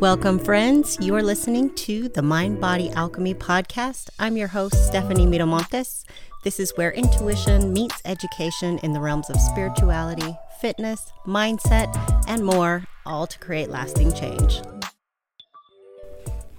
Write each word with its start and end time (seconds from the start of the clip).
Welcome, 0.00 0.38
friends. 0.38 0.96
You 1.00 1.16
are 1.16 1.24
listening 1.24 1.74
to 1.74 2.08
the 2.08 2.22
Mind 2.22 2.60
Body 2.60 2.88
Alchemy 2.90 3.34
podcast. 3.34 4.10
I'm 4.20 4.36
your 4.36 4.46
host, 4.46 4.86
Stephanie 4.86 5.26
Miramontes. 5.26 6.04
This 6.44 6.60
is 6.60 6.70
where 6.76 6.92
intuition 6.92 7.72
meets 7.72 8.00
education 8.04 8.78
in 8.84 8.92
the 8.92 9.00
realms 9.00 9.28
of 9.28 9.40
spirituality, 9.40 10.38
fitness, 10.60 11.12
mindset, 11.26 11.92
and 12.28 12.44
more, 12.44 12.84
all 13.04 13.26
to 13.26 13.40
create 13.40 13.70
lasting 13.70 14.14
change. 14.14 14.62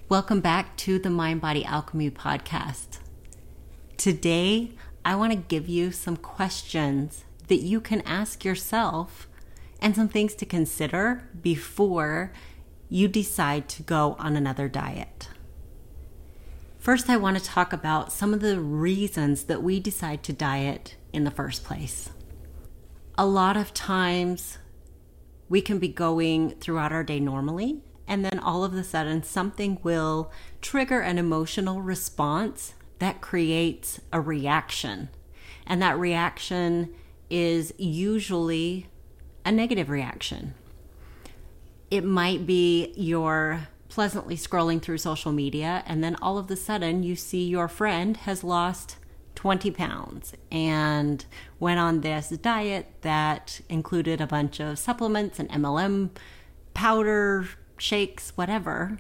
Welcome 0.10 0.42
back 0.42 0.76
to 0.80 1.00
the 1.00 1.10
Mind 1.10 1.40
Body 1.40 1.64
Alchemy 1.64 2.12
podcast. 2.12 3.00
Today, 3.96 4.72
I 5.06 5.16
want 5.16 5.32
to 5.32 5.38
give 5.38 5.70
you 5.70 5.94
some 5.94 6.18
questions 6.18 7.24
that 7.48 7.62
you 7.62 7.80
can 7.80 8.02
ask 8.02 8.44
yourself 8.44 9.30
and 9.82 9.96
some 9.96 10.10
things 10.10 10.36
to 10.36 10.46
consider 10.46 11.30
before 11.42 12.34
you 12.90 13.08
decide 13.08 13.70
to 13.70 13.84
go 13.84 14.16
on 14.20 14.36
another 14.36 14.68
diet. 14.68 15.30
First, 16.80 17.10
I 17.10 17.18
want 17.18 17.38
to 17.38 17.44
talk 17.44 17.72
about 17.72 18.12
some 18.12 18.34
of 18.34 18.40
the 18.40 18.60
reasons 18.60 19.44
that 19.44 19.62
we 19.62 19.80
decide 19.80 20.24
to 20.24 20.34
diet 20.34 20.96
in 21.14 21.24
the 21.24 21.32
first 21.32 21.64
place. 21.64 22.10
A 23.18 23.28
lot 23.28 23.58
of 23.58 23.74
times, 23.74 24.58
we 25.50 25.62
can 25.62 25.78
be 25.78 25.88
going 25.90 26.52
throughout 26.52 26.92
our 26.92 27.04
day 27.04 27.20
normally, 27.20 27.82
and 28.08 28.26
then 28.26 28.40
all 28.40 28.64
of 28.64 28.74
a 28.74 28.84
sudden, 28.84 29.22
something 29.22 29.78
will 29.84 30.32
trigger 30.62 31.02
an 31.02 31.18
emotional 31.18 31.82
response 31.82 32.74
that 32.98 33.22
creates 33.22 34.00
a 34.12 34.20
reaction. 34.20 35.10
And 35.68 35.82
that 35.82 36.00
reaction 36.00 36.94
is 37.30 37.72
usually 37.78 38.88
a 39.46 39.52
negative 39.52 39.90
reaction 39.90 40.56
it 41.92 42.04
might 42.04 42.46
be 42.46 42.94
you're 42.96 43.68
pleasantly 43.90 44.38
scrolling 44.38 44.82
through 44.82 45.00
social 45.00 45.32
media, 45.32 45.84
and 45.88 46.04
then 46.04 46.16
all 46.22 46.38
of 46.38 46.50
a 46.52 46.56
sudden 46.56 47.04
you 47.04 47.16
see 47.16 47.48
your 47.48 47.68
friend 47.68 48.18
has 48.18 48.44
lost 48.44 48.98
20 49.36 49.72
pounds 49.72 50.34
and 50.52 51.26
went 51.60 51.80
on 51.80 52.02
this 52.02 52.30
diet 52.30 52.88
that 53.02 53.62
included 53.70 54.22
a 54.22 54.28
bunch 54.28 54.60
of 54.60 54.78
supplements 54.78 55.40
and 55.40 55.50
MLM 55.50 56.10
powder, 56.74 57.48
shakes, 57.78 58.34
whatever. 58.36 59.00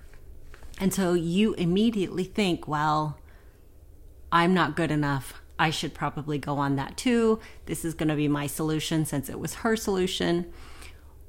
And 0.79 0.93
so 0.93 1.13
you 1.13 1.53
immediately 1.55 2.23
think, 2.23 2.67
well, 2.67 3.19
I'm 4.31 4.53
not 4.53 4.75
good 4.75 4.91
enough. 4.91 5.33
I 5.59 5.71
should 5.71 5.93
probably 5.93 6.37
go 6.37 6.57
on 6.57 6.77
that 6.77 6.95
too. 6.95 7.39
This 7.65 7.83
is 7.83 7.93
going 7.93 8.09
to 8.09 8.15
be 8.15 8.29
my 8.29 8.47
solution 8.47 9.03
since 9.05 9.29
it 9.29 9.39
was 9.39 9.55
her 9.55 9.75
solution 9.75 10.51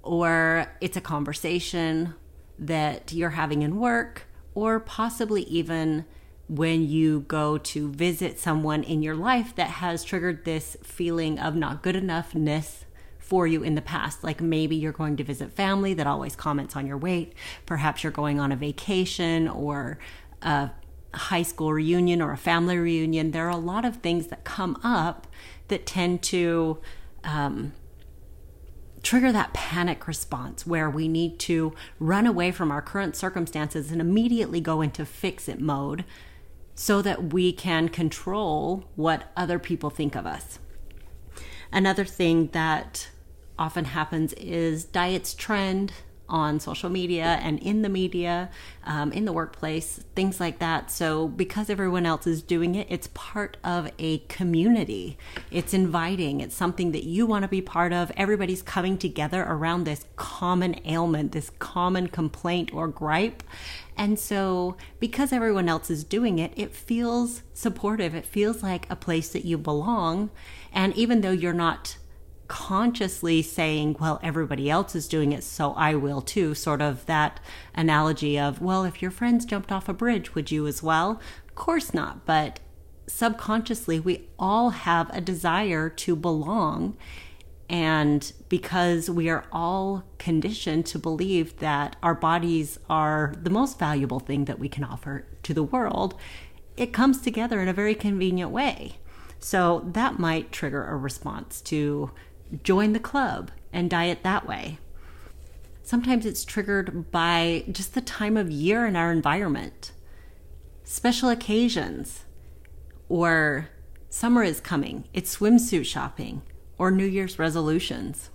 or 0.02 0.66
it's 0.80 0.96
a 0.96 1.00
conversation 1.00 2.14
that 2.58 3.12
you're 3.12 3.30
having 3.30 3.62
in 3.62 3.76
work, 3.78 4.26
or 4.54 4.80
possibly 4.80 5.42
even 5.44 6.04
when 6.48 6.86
you 6.86 7.20
go 7.20 7.56
to 7.56 7.90
visit 7.92 8.38
someone 8.38 8.82
in 8.82 9.02
your 9.02 9.14
life 9.14 9.54
that 9.54 9.68
has 9.68 10.02
triggered 10.02 10.44
this 10.44 10.76
feeling 10.82 11.38
of 11.38 11.54
not 11.54 11.82
good 11.82 11.94
enoughness 11.94 12.84
for 13.18 13.46
you 13.46 13.62
in 13.62 13.76
the 13.76 13.82
past. 13.82 14.24
Like 14.24 14.40
maybe 14.40 14.74
you're 14.74 14.90
going 14.90 15.16
to 15.18 15.22
visit 15.22 15.52
family 15.52 15.94
that 15.94 16.08
always 16.08 16.34
comments 16.34 16.74
on 16.74 16.88
your 16.88 16.98
weight. 16.98 17.34
Perhaps 17.66 18.02
you're 18.02 18.10
going 18.10 18.40
on 18.40 18.50
a 18.50 18.56
vacation 18.56 19.46
or 19.46 20.00
a 20.42 20.70
high 21.14 21.42
school 21.42 21.72
reunion 21.72 22.20
or 22.20 22.32
a 22.32 22.36
family 22.36 22.76
reunion. 22.76 23.30
There 23.30 23.46
are 23.46 23.50
a 23.50 23.56
lot 23.56 23.84
of 23.84 23.98
things 23.98 24.26
that 24.26 24.42
come 24.42 24.76
up 24.82 25.28
that 25.68 25.86
tend 25.86 26.22
to 26.22 26.78
um, 27.22 27.72
trigger 29.02 29.32
that 29.32 29.52
panic 29.52 30.06
response 30.06 30.66
where 30.66 30.90
we 30.90 31.08
need 31.08 31.38
to 31.38 31.72
run 31.98 32.26
away 32.26 32.52
from 32.52 32.70
our 32.70 32.82
current 32.82 33.16
circumstances 33.16 33.90
and 33.90 34.00
immediately 34.00 34.60
go 34.60 34.82
into 34.82 35.04
fix 35.04 35.48
it 35.48 35.60
mode 35.60 36.04
so 36.74 37.02
that 37.02 37.32
we 37.32 37.52
can 37.52 37.88
control 37.88 38.84
what 38.96 39.30
other 39.36 39.58
people 39.58 39.90
think 39.90 40.14
of 40.14 40.26
us. 40.26 40.58
Another 41.72 42.04
thing 42.04 42.48
that 42.48 43.10
often 43.58 43.84
happens 43.86 44.32
is 44.34 44.84
diets 44.84 45.34
trend 45.34 45.92
on 46.30 46.60
social 46.60 46.88
media 46.88 47.38
and 47.42 47.58
in 47.58 47.82
the 47.82 47.88
media, 47.88 48.48
um, 48.84 49.12
in 49.12 49.24
the 49.24 49.32
workplace, 49.32 50.00
things 50.14 50.40
like 50.40 50.58
that. 50.60 50.90
So, 50.90 51.28
because 51.28 51.68
everyone 51.68 52.06
else 52.06 52.26
is 52.26 52.42
doing 52.42 52.74
it, 52.74 52.86
it's 52.88 53.08
part 53.12 53.56
of 53.62 53.90
a 53.98 54.18
community. 54.28 55.18
It's 55.50 55.74
inviting, 55.74 56.40
it's 56.40 56.54
something 56.54 56.92
that 56.92 57.04
you 57.04 57.26
want 57.26 57.42
to 57.42 57.48
be 57.48 57.60
part 57.60 57.92
of. 57.92 58.10
Everybody's 58.16 58.62
coming 58.62 58.96
together 58.96 59.42
around 59.42 59.84
this 59.84 60.06
common 60.16 60.80
ailment, 60.86 61.32
this 61.32 61.50
common 61.58 62.08
complaint 62.08 62.72
or 62.72 62.88
gripe. 62.88 63.42
And 63.96 64.18
so, 64.18 64.76
because 64.98 65.32
everyone 65.32 65.68
else 65.68 65.90
is 65.90 66.04
doing 66.04 66.38
it, 66.38 66.52
it 66.56 66.74
feels 66.74 67.42
supportive. 67.52 68.14
It 68.14 68.24
feels 68.24 68.62
like 68.62 68.88
a 68.88 68.96
place 68.96 69.28
that 69.30 69.44
you 69.44 69.58
belong. 69.58 70.30
And 70.72 70.96
even 70.96 71.20
though 71.20 71.32
you're 71.32 71.52
not 71.52 71.98
consciously 72.50 73.42
saying, 73.42 73.96
well, 74.00 74.18
everybody 74.24 74.68
else 74.68 74.96
is 74.96 75.06
doing 75.06 75.32
it, 75.32 75.44
so 75.44 75.72
I 75.74 75.94
will 75.94 76.20
too. 76.20 76.52
Sort 76.52 76.82
of 76.82 77.06
that 77.06 77.38
analogy 77.76 78.40
of, 78.40 78.60
well, 78.60 78.82
if 78.84 79.00
your 79.00 79.12
friends 79.12 79.44
jumped 79.44 79.70
off 79.70 79.88
a 79.88 79.92
bridge, 79.94 80.34
would 80.34 80.50
you 80.50 80.66
as 80.66 80.82
well? 80.82 81.20
Of 81.46 81.54
course 81.54 81.94
not. 81.94 82.26
But 82.26 82.58
subconsciously, 83.06 84.00
we 84.00 84.28
all 84.36 84.70
have 84.70 85.08
a 85.10 85.20
desire 85.20 85.88
to 85.88 86.16
belong. 86.16 86.96
And 87.68 88.32
because 88.48 89.08
we 89.08 89.28
are 89.28 89.44
all 89.52 90.02
conditioned 90.18 90.86
to 90.86 90.98
believe 90.98 91.56
that 91.60 91.94
our 92.02 92.16
bodies 92.16 92.80
are 92.90 93.32
the 93.40 93.48
most 93.48 93.78
valuable 93.78 94.18
thing 94.18 94.46
that 94.46 94.58
we 94.58 94.68
can 94.68 94.82
offer 94.82 95.24
to 95.44 95.54
the 95.54 95.62
world, 95.62 96.16
it 96.76 96.92
comes 96.92 97.20
together 97.20 97.60
in 97.60 97.68
a 97.68 97.72
very 97.72 97.94
convenient 97.94 98.50
way. 98.50 98.96
So 99.38 99.88
that 99.92 100.18
might 100.18 100.50
trigger 100.50 100.84
a 100.84 100.96
response 100.96 101.60
to 101.62 102.10
join 102.62 102.92
the 102.92 103.00
club 103.00 103.50
and 103.72 103.90
diet 103.90 104.22
that 104.22 104.46
way. 104.46 104.78
Sometimes 105.82 106.24
it's 106.24 106.44
triggered 106.44 107.10
by 107.10 107.64
just 107.70 107.94
the 107.94 108.00
time 108.00 108.36
of 108.36 108.50
year 108.50 108.86
in 108.86 108.96
our 108.96 109.10
environment, 109.10 109.92
special 110.84 111.28
occasions, 111.28 112.24
or 113.08 113.68
summer 114.08 114.42
is 114.42 114.60
coming, 114.60 115.04
it's 115.12 115.36
swimsuit 115.36 115.84
shopping, 115.86 116.42
or 116.78 116.90
New 116.90 117.06
Year's 117.06 117.38
resolutions. 117.38 118.30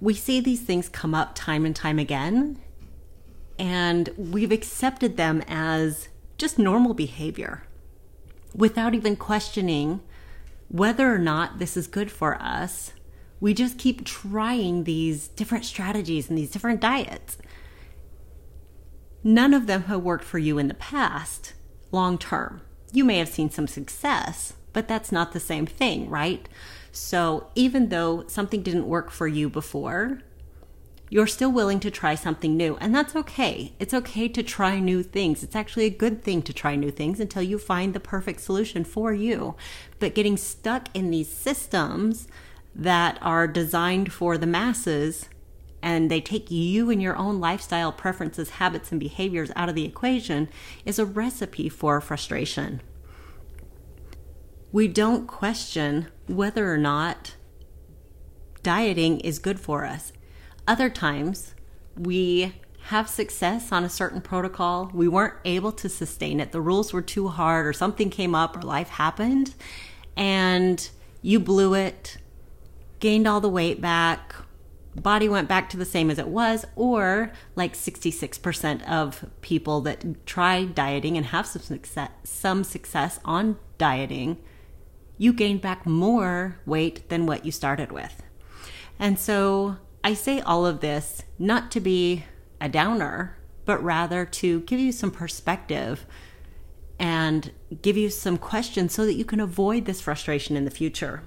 We 0.00 0.14
see 0.14 0.40
these 0.40 0.60
things 0.60 0.88
come 0.88 1.14
up 1.14 1.34
time 1.34 1.64
and 1.64 1.74
time 1.74 1.98
again, 1.98 2.60
and 3.58 4.10
we've 4.16 4.52
accepted 4.52 5.16
them 5.16 5.42
as 5.46 6.08
just 6.36 6.58
normal 6.58 6.92
behavior 6.92 7.64
without 8.54 8.94
even 8.94 9.16
questioning 9.16 10.00
whether 10.68 11.14
or 11.14 11.18
not 11.18 11.58
this 11.58 11.76
is 11.76 11.86
good 11.86 12.10
for 12.10 12.40
us 12.42 12.92
we 13.42 13.52
just 13.52 13.76
keep 13.76 14.04
trying 14.04 14.84
these 14.84 15.26
different 15.26 15.64
strategies 15.64 16.28
and 16.28 16.38
these 16.38 16.52
different 16.52 16.80
diets. 16.80 17.38
None 19.24 19.52
of 19.52 19.66
them 19.66 19.82
have 19.84 20.00
worked 20.00 20.22
for 20.22 20.38
you 20.38 20.58
in 20.58 20.68
the 20.68 20.74
past 20.74 21.52
long 21.90 22.18
term. 22.18 22.60
You 22.92 23.02
may 23.02 23.18
have 23.18 23.28
seen 23.28 23.50
some 23.50 23.66
success, 23.66 24.52
but 24.72 24.86
that's 24.86 25.10
not 25.10 25.32
the 25.32 25.40
same 25.40 25.66
thing, 25.66 26.08
right? 26.08 26.48
So 26.92 27.48
even 27.56 27.88
though 27.88 28.28
something 28.28 28.62
didn't 28.62 28.86
work 28.86 29.10
for 29.10 29.26
you 29.26 29.50
before, 29.50 30.20
you're 31.10 31.26
still 31.26 31.50
willing 31.50 31.80
to 31.80 31.90
try 31.90 32.14
something 32.14 32.56
new, 32.56 32.76
and 32.76 32.94
that's 32.94 33.16
okay. 33.16 33.72
It's 33.80 33.92
okay 33.92 34.28
to 34.28 34.44
try 34.44 34.78
new 34.78 35.02
things. 35.02 35.42
It's 35.42 35.56
actually 35.56 35.86
a 35.86 35.90
good 35.90 36.22
thing 36.22 36.42
to 36.42 36.52
try 36.52 36.76
new 36.76 36.92
things 36.92 37.18
until 37.18 37.42
you 37.42 37.58
find 37.58 37.92
the 37.92 37.98
perfect 37.98 38.40
solution 38.40 38.84
for 38.84 39.12
you. 39.12 39.56
But 39.98 40.14
getting 40.14 40.36
stuck 40.36 40.86
in 40.94 41.10
these 41.10 41.28
systems 41.28 42.28
that 42.74 43.18
are 43.20 43.46
designed 43.46 44.12
for 44.12 44.38
the 44.38 44.46
masses 44.46 45.28
and 45.82 46.10
they 46.10 46.20
take 46.20 46.50
you 46.50 46.90
and 46.90 47.02
your 47.02 47.16
own 47.16 47.40
lifestyle 47.40 47.92
preferences, 47.92 48.50
habits, 48.50 48.92
and 48.92 49.00
behaviors 49.00 49.50
out 49.56 49.68
of 49.68 49.74
the 49.74 49.84
equation 49.84 50.48
is 50.86 50.98
a 50.98 51.04
recipe 51.04 51.68
for 51.68 52.00
frustration. 52.00 52.80
We 54.70 54.88
don't 54.88 55.26
question 55.26 56.06
whether 56.28 56.72
or 56.72 56.78
not 56.78 57.34
dieting 58.62 59.20
is 59.20 59.38
good 59.38 59.58
for 59.58 59.84
us. 59.84 60.12
Other 60.66 60.88
times, 60.88 61.54
we 61.96 62.54
have 62.84 63.08
success 63.08 63.72
on 63.72 63.84
a 63.84 63.90
certain 63.90 64.20
protocol. 64.20 64.90
We 64.94 65.08
weren't 65.08 65.34
able 65.44 65.72
to 65.72 65.88
sustain 65.88 66.40
it. 66.40 66.52
The 66.52 66.60
rules 66.60 66.92
were 66.92 67.02
too 67.02 67.28
hard, 67.28 67.66
or 67.66 67.72
something 67.72 68.08
came 68.08 68.34
up, 68.34 68.56
or 68.56 68.62
life 68.62 68.88
happened, 68.88 69.54
and 70.16 70.88
you 71.20 71.38
blew 71.40 71.74
it 71.74 72.18
gained 73.02 73.26
all 73.26 73.40
the 73.40 73.48
weight 73.48 73.80
back, 73.80 74.32
body 74.94 75.28
went 75.28 75.48
back 75.48 75.68
to 75.68 75.76
the 75.76 75.84
same 75.84 76.08
as 76.08 76.20
it 76.20 76.28
was, 76.28 76.64
or 76.76 77.32
like 77.56 77.74
66% 77.74 78.88
of 78.88 79.24
people 79.40 79.80
that 79.80 80.24
try 80.24 80.64
dieting 80.64 81.16
and 81.16 81.26
have 81.26 81.44
some 81.44 81.62
success, 81.62 82.10
some 82.22 82.62
success 82.62 83.18
on 83.24 83.58
dieting, 83.76 84.38
you 85.18 85.32
gained 85.32 85.60
back 85.60 85.84
more 85.84 86.60
weight 86.64 87.08
than 87.08 87.26
what 87.26 87.44
you 87.44 87.50
started 87.50 87.90
with. 87.90 88.22
And 89.00 89.18
so 89.18 89.78
I 90.04 90.14
say 90.14 90.40
all 90.40 90.64
of 90.64 90.78
this 90.78 91.24
not 91.40 91.72
to 91.72 91.80
be 91.80 92.24
a 92.60 92.68
downer, 92.68 93.36
but 93.64 93.82
rather 93.82 94.24
to 94.24 94.60
give 94.60 94.78
you 94.78 94.92
some 94.92 95.10
perspective 95.10 96.06
and 97.00 97.50
give 97.82 97.96
you 97.96 98.10
some 98.10 98.38
questions 98.38 98.94
so 98.94 99.04
that 99.06 99.14
you 99.14 99.24
can 99.24 99.40
avoid 99.40 99.86
this 99.86 100.00
frustration 100.00 100.56
in 100.56 100.64
the 100.64 100.70
future. 100.70 101.24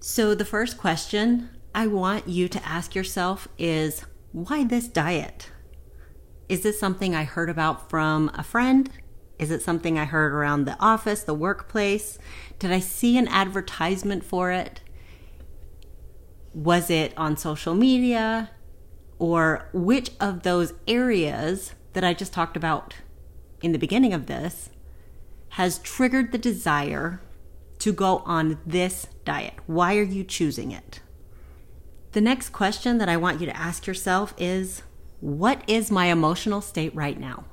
So, 0.00 0.32
the 0.32 0.44
first 0.44 0.78
question 0.78 1.50
I 1.74 1.88
want 1.88 2.28
you 2.28 2.48
to 2.48 2.64
ask 2.64 2.94
yourself 2.94 3.48
is 3.58 4.04
why 4.30 4.62
this 4.62 4.86
diet? 4.86 5.50
Is 6.48 6.60
this 6.62 6.78
something 6.78 7.16
I 7.16 7.24
heard 7.24 7.50
about 7.50 7.90
from 7.90 8.30
a 8.34 8.44
friend? 8.44 8.88
Is 9.40 9.50
it 9.50 9.60
something 9.60 9.98
I 9.98 10.04
heard 10.04 10.32
around 10.32 10.64
the 10.64 10.78
office, 10.78 11.24
the 11.24 11.34
workplace? 11.34 12.16
Did 12.60 12.70
I 12.70 12.78
see 12.78 13.18
an 13.18 13.26
advertisement 13.26 14.24
for 14.24 14.52
it? 14.52 14.82
Was 16.54 16.90
it 16.90 17.12
on 17.16 17.36
social 17.36 17.74
media? 17.74 18.50
Or 19.18 19.68
which 19.72 20.12
of 20.20 20.44
those 20.44 20.74
areas 20.86 21.74
that 21.94 22.04
I 22.04 22.14
just 22.14 22.32
talked 22.32 22.56
about 22.56 22.94
in 23.62 23.72
the 23.72 23.78
beginning 23.78 24.12
of 24.12 24.26
this 24.26 24.70
has 25.50 25.80
triggered 25.80 26.30
the 26.30 26.38
desire 26.38 27.20
to 27.80 27.92
go 27.92 28.18
on 28.26 28.58
this 28.66 29.06
diet? 29.24 29.54
Why 29.66 29.96
are 29.96 30.02
you 30.02 30.24
choosing 30.24 30.72
it? 30.72 31.00
The 32.12 32.20
next 32.20 32.50
question 32.50 32.98
that 32.98 33.08
I 33.08 33.16
want 33.16 33.40
you 33.40 33.46
to 33.46 33.56
ask 33.56 33.86
yourself 33.86 34.34
is 34.38 34.82
What 35.20 35.62
is 35.68 35.90
my 35.90 36.06
emotional 36.06 36.60
state 36.60 36.94
right 36.94 37.18
now? 37.18 37.44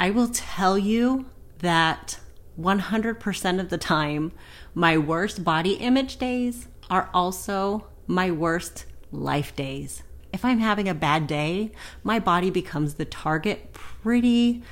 I 0.00 0.10
will 0.10 0.28
tell 0.28 0.76
you 0.76 1.26
that 1.58 2.18
100% 2.58 3.60
of 3.60 3.68
the 3.68 3.78
time, 3.78 4.32
my 4.74 4.98
worst 4.98 5.44
body 5.44 5.74
image 5.74 6.16
days 6.16 6.68
are 6.90 7.08
also 7.14 7.86
my 8.06 8.30
worst 8.30 8.86
life 9.10 9.54
days. 9.54 10.02
If 10.32 10.44
I'm 10.44 10.58
having 10.58 10.88
a 10.88 10.94
bad 10.94 11.26
day, 11.26 11.72
my 12.02 12.18
body 12.18 12.50
becomes 12.50 12.94
the 12.94 13.04
target 13.04 13.72
pretty 13.72 14.62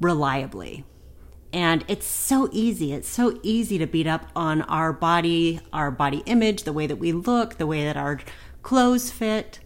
reliably. 0.00 0.84
And 1.52 1.84
it's 1.88 2.06
so 2.06 2.48
easy. 2.52 2.92
It's 2.92 3.08
so 3.08 3.38
easy 3.42 3.78
to 3.78 3.86
beat 3.86 4.06
up 4.06 4.26
on 4.36 4.62
our 4.62 4.92
body, 4.92 5.60
our 5.72 5.90
body 5.90 6.22
image, 6.26 6.64
the 6.64 6.72
way 6.72 6.86
that 6.86 6.96
we 6.96 7.12
look, 7.12 7.56
the 7.56 7.66
way 7.66 7.84
that 7.84 7.96
our 7.96 8.20
clothes 8.62 9.10
fit. 9.10 9.60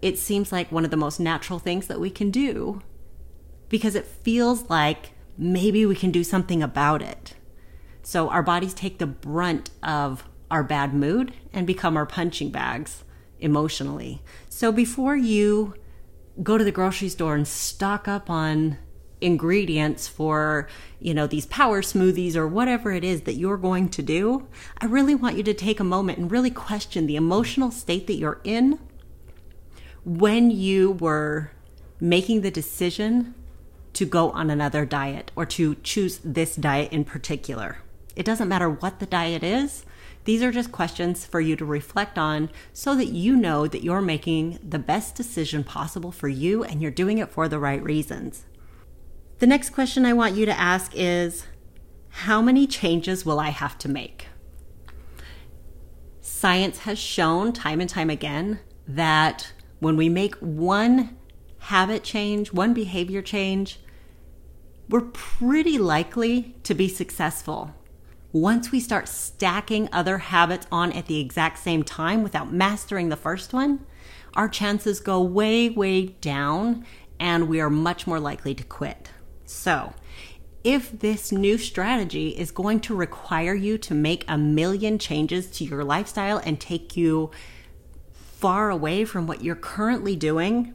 It 0.00 0.18
seems 0.18 0.50
like 0.50 0.72
one 0.72 0.84
of 0.84 0.90
the 0.90 0.96
most 0.96 1.20
natural 1.20 1.58
things 1.58 1.86
that 1.86 2.00
we 2.00 2.10
can 2.10 2.30
do 2.30 2.82
because 3.68 3.94
it 3.94 4.06
feels 4.06 4.68
like 4.68 5.12
maybe 5.36 5.86
we 5.86 5.94
can 5.94 6.10
do 6.10 6.24
something 6.24 6.62
about 6.62 7.02
it. 7.02 7.34
So 8.02 8.28
our 8.28 8.42
bodies 8.42 8.74
take 8.74 8.98
the 8.98 9.06
brunt 9.06 9.70
of 9.82 10.28
our 10.50 10.62
bad 10.62 10.92
mood 10.92 11.32
and 11.52 11.66
become 11.66 11.96
our 11.96 12.06
punching 12.06 12.50
bags 12.50 13.04
emotionally. 13.38 14.22
So 14.48 14.72
before 14.72 15.16
you 15.16 15.74
go 16.42 16.58
to 16.58 16.64
the 16.64 16.72
grocery 16.72 17.08
store 17.08 17.34
and 17.34 17.46
stock 17.46 18.08
up 18.08 18.28
on 18.28 18.78
ingredients 19.22 20.08
for, 20.08 20.68
you 21.00 21.14
know, 21.14 21.26
these 21.26 21.46
power 21.46 21.82
smoothies 21.82 22.36
or 22.36 22.46
whatever 22.46 22.92
it 22.92 23.04
is 23.04 23.22
that 23.22 23.34
you're 23.34 23.56
going 23.56 23.88
to 23.90 24.02
do, 24.02 24.46
I 24.80 24.86
really 24.86 25.14
want 25.14 25.36
you 25.36 25.42
to 25.44 25.54
take 25.54 25.80
a 25.80 25.84
moment 25.84 26.18
and 26.18 26.30
really 26.30 26.50
question 26.50 27.06
the 27.06 27.16
emotional 27.16 27.70
state 27.70 28.06
that 28.06 28.14
you're 28.16 28.40
in 28.44 28.78
when 30.04 30.50
you 30.50 30.92
were 30.92 31.52
making 32.00 32.40
the 32.40 32.50
decision 32.50 33.34
to 33.92 34.04
go 34.04 34.30
on 34.30 34.50
another 34.50 34.84
diet 34.84 35.30
or 35.36 35.46
to 35.46 35.76
choose 35.76 36.18
this 36.24 36.56
diet 36.56 36.92
in 36.92 37.04
particular. 37.04 37.78
It 38.16 38.26
doesn't 38.26 38.48
matter 38.48 38.68
what 38.68 38.98
the 38.98 39.06
diet 39.06 39.42
is. 39.42 39.84
These 40.24 40.42
are 40.42 40.52
just 40.52 40.72
questions 40.72 41.24
for 41.24 41.40
you 41.40 41.56
to 41.56 41.64
reflect 41.64 42.16
on 42.16 42.50
so 42.72 42.94
that 42.94 43.08
you 43.08 43.36
know 43.36 43.66
that 43.66 43.82
you're 43.82 44.02
making 44.02 44.58
the 44.66 44.78
best 44.78 45.14
decision 45.14 45.64
possible 45.64 46.12
for 46.12 46.28
you 46.28 46.62
and 46.62 46.80
you're 46.80 46.90
doing 46.90 47.18
it 47.18 47.30
for 47.30 47.48
the 47.48 47.58
right 47.58 47.82
reasons. 47.82 48.44
The 49.42 49.48
next 49.48 49.70
question 49.70 50.06
I 50.06 50.12
want 50.12 50.36
you 50.36 50.46
to 50.46 50.56
ask 50.56 50.92
is 50.94 51.46
How 52.10 52.40
many 52.40 52.64
changes 52.64 53.26
will 53.26 53.40
I 53.40 53.48
have 53.48 53.76
to 53.78 53.88
make? 53.88 54.28
Science 56.20 56.78
has 56.78 56.96
shown 56.96 57.52
time 57.52 57.80
and 57.80 57.90
time 57.90 58.08
again 58.08 58.60
that 58.86 59.52
when 59.80 59.96
we 59.96 60.08
make 60.08 60.36
one 60.36 61.18
habit 61.58 62.04
change, 62.04 62.52
one 62.52 62.72
behavior 62.72 63.20
change, 63.20 63.80
we're 64.88 65.10
pretty 65.10 65.76
likely 65.76 66.54
to 66.62 66.72
be 66.72 66.86
successful. 66.86 67.74
Once 68.30 68.70
we 68.70 68.78
start 68.78 69.08
stacking 69.08 69.88
other 69.92 70.18
habits 70.18 70.68
on 70.70 70.92
at 70.92 71.06
the 71.06 71.18
exact 71.18 71.58
same 71.58 71.82
time 71.82 72.22
without 72.22 72.52
mastering 72.52 73.08
the 73.08 73.16
first 73.16 73.52
one, 73.52 73.84
our 74.34 74.48
chances 74.48 75.00
go 75.00 75.20
way, 75.20 75.68
way 75.68 76.06
down 76.06 76.86
and 77.18 77.48
we 77.48 77.60
are 77.60 77.70
much 77.70 78.06
more 78.06 78.20
likely 78.20 78.54
to 78.54 78.62
quit. 78.62 79.10
So, 79.52 79.92
if 80.64 80.98
this 80.98 81.30
new 81.30 81.58
strategy 81.58 82.30
is 82.30 82.50
going 82.50 82.80
to 82.80 82.96
require 82.96 83.54
you 83.54 83.78
to 83.78 83.94
make 83.94 84.24
a 84.26 84.38
million 84.38 84.98
changes 84.98 85.46
to 85.52 85.64
your 85.64 85.84
lifestyle 85.84 86.38
and 86.38 86.60
take 86.60 86.96
you 86.96 87.30
far 88.12 88.70
away 88.70 89.04
from 89.04 89.26
what 89.26 89.42
you're 89.42 89.54
currently 89.54 90.16
doing, 90.16 90.74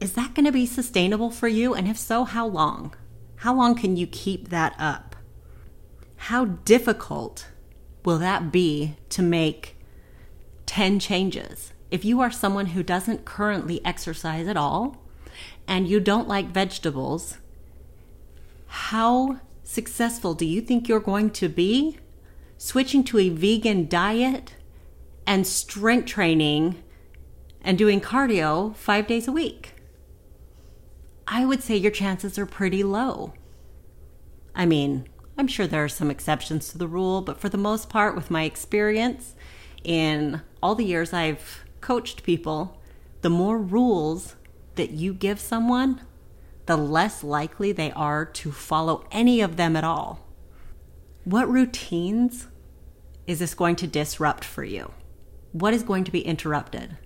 is 0.00 0.12
that 0.14 0.34
going 0.34 0.46
to 0.46 0.52
be 0.52 0.66
sustainable 0.66 1.30
for 1.30 1.48
you? 1.48 1.74
And 1.74 1.86
if 1.88 1.98
so, 1.98 2.24
how 2.24 2.46
long? 2.46 2.94
How 3.36 3.54
long 3.54 3.74
can 3.74 3.96
you 3.96 4.06
keep 4.06 4.48
that 4.48 4.74
up? 4.78 5.16
How 6.16 6.44
difficult 6.44 7.48
will 8.04 8.18
that 8.18 8.52
be 8.52 8.96
to 9.10 9.20
make 9.20 9.76
10 10.66 11.00
changes? 11.00 11.72
If 11.90 12.04
you 12.04 12.20
are 12.20 12.30
someone 12.30 12.66
who 12.66 12.82
doesn't 12.82 13.24
currently 13.24 13.84
exercise 13.84 14.46
at 14.46 14.56
all 14.56 15.02
and 15.66 15.88
you 15.88 16.00
don't 16.00 16.28
like 16.28 16.46
vegetables, 16.46 17.38
how 18.70 19.40
successful 19.64 20.32
do 20.32 20.46
you 20.46 20.60
think 20.60 20.88
you're 20.88 21.00
going 21.00 21.30
to 21.30 21.48
be 21.48 21.98
switching 22.56 23.02
to 23.02 23.18
a 23.18 23.28
vegan 23.28 23.88
diet 23.88 24.54
and 25.26 25.44
strength 25.44 26.06
training 26.06 26.80
and 27.62 27.76
doing 27.76 28.00
cardio 28.00 28.74
five 28.76 29.08
days 29.08 29.26
a 29.26 29.32
week? 29.32 29.74
I 31.26 31.44
would 31.44 31.64
say 31.64 31.76
your 31.76 31.90
chances 31.90 32.38
are 32.38 32.46
pretty 32.46 32.84
low. 32.84 33.34
I 34.54 34.66
mean, 34.66 35.08
I'm 35.36 35.48
sure 35.48 35.66
there 35.66 35.82
are 35.82 35.88
some 35.88 36.10
exceptions 36.10 36.68
to 36.68 36.78
the 36.78 36.86
rule, 36.86 37.22
but 37.22 37.40
for 37.40 37.48
the 37.48 37.58
most 37.58 37.88
part, 37.88 38.14
with 38.14 38.30
my 38.30 38.44
experience 38.44 39.34
in 39.82 40.42
all 40.62 40.76
the 40.76 40.84
years 40.84 41.12
I've 41.12 41.64
coached 41.80 42.22
people, 42.22 42.80
the 43.22 43.30
more 43.30 43.58
rules 43.58 44.36
that 44.76 44.90
you 44.90 45.12
give 45.12 45.40
someone, 45.40 46.02
the 46.66 46.76
less 46.76 47.24
likely 47.24 47.72
they 47.72 47.92
are 47.92 48.24
to 48.24 48.52
follow 48.52 49.04
any 49.10 49.40
of 49.40 49.56
them 49.56 49.76
at 49.76 49.84
all. 49.84 50.26
What 51.24 51.48
routines 51.48 52.46
is 53.26 53.38
this 53.38 53.54
going 53.54 53.76
to 53.76 53.86
disrupt 53.86 54.44
for 54.44 54.64
you? 54.64 54.92
What 55.52 55.74
is 55.74 55.82
going 55.82 56.04
to 56.04 56.10
be 56.10 56.20
interrupted? 56.20 56.96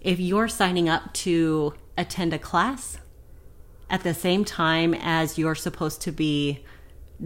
If 0.00 0.20
you're 0.20 0.48
signing 0.48 0.88
up 0.88 1.12
to 1.14 1.74
attend 1.96 2.32
a 2.32 2.38
class, 2.38 2.98
at 3.90 4.02
the 4.02 4.14
same 4.14 4.44
time 4.44 4.94
as 4.94 5.38
you're 5.38 5.54
supposed 5.54 6.02
to 6.02 6.12
be 6.12 6.64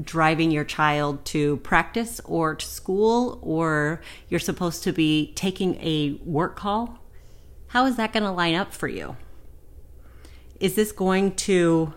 driving 0.01 0.51
your 0.51 0.65
child 0.65 1.25
to 1.27 1.59
practice 1.59 2.21
or 2.25 2.55
to 2.55 2.65
school 2.65 3.39
or 3.43 4.01
you're 4.29 4.41
supposed 4.41 4.83
to 4.85 4.93
be 4.93 5.33
taking 5.35 5.75
a 5.77 6.19
work 6.25 6.57
call, 6.57 6.99
how 7.69 7.87
is 7.87 7.97
that 7.97 8.13
going 8.13 8.23
to 8.23 8.31
line 8.31 8.55
up 8.55 8.73
for 8.73 8.89
you? 8.89 9.17
Is 10.63 10.77
this 10.77 10.93
going 10.93 11.35
to 11.35 11.93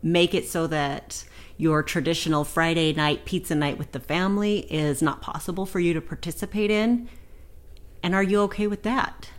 make 0.00 0.32
it 0.32 0.46
so 0.46 0.68
that 0.68 1.24
your 1.56 1.82
traditional 1.82 2.44
Friday 2.44 2.92
night 2.92 3.24
pizza 3.24 3.56
night 3.56 3.78
with 3.78 3.90
the 3.90 3.98
family 3.98 4.60
is 4.72 5.02
not 5.02 5.20
possible 5.20 5.66
for 5.66 5.80
you 5.80 5.92
to 5.92 6.00
participate 6.00 6.70
in? 6.70 7.08
And 8.04 8.14
are 8.14 8.22
you 8.22 8.42
okay 8.42 8.68
with 8.68 8.84
that? 8.84 9.30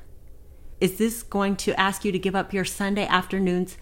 Is 0.81 0.97
this 0.97 1.23
going 1.23 1.55
to 1.55 1.79
ask 1.79 2.03
you 2.03 2.11
to 2.11 2.19
give 2.19 2.35
up 2.35 2.51
your 2.51 2.65
Sunday 2.65 3.07
afternoons 3.07 3.77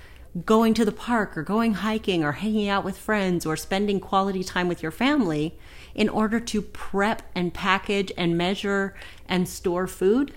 going 0.45 0.75
to 0.75 0.85
the 0.85 0.91
park 0.91 1.35
or 1.35 1.41
going 1.41 1.73
hiking 1.73 2.23
or 2.23 2.33
hanging 2.33 2.69
out 2.69 2.85
with 2.85 2.95
friends 2.95 3.43
or 3.43 3.57
spending 3.57 3.99
quality 3.99 4.43
time 4.43 4.67
with 4.67 4.83
your 4.83 4.91
family 4.91 5.57
in 5.95 6.09
order 6.09 6.39
to 6.39 6.61
prep 6.61 7.23
and 7.33 7.55
package 7.55 8.11
and 8.15 8.37
measure 8.37 8.93
and 9.27 9.49
store 9.49 9.87
food, 9.87 10.35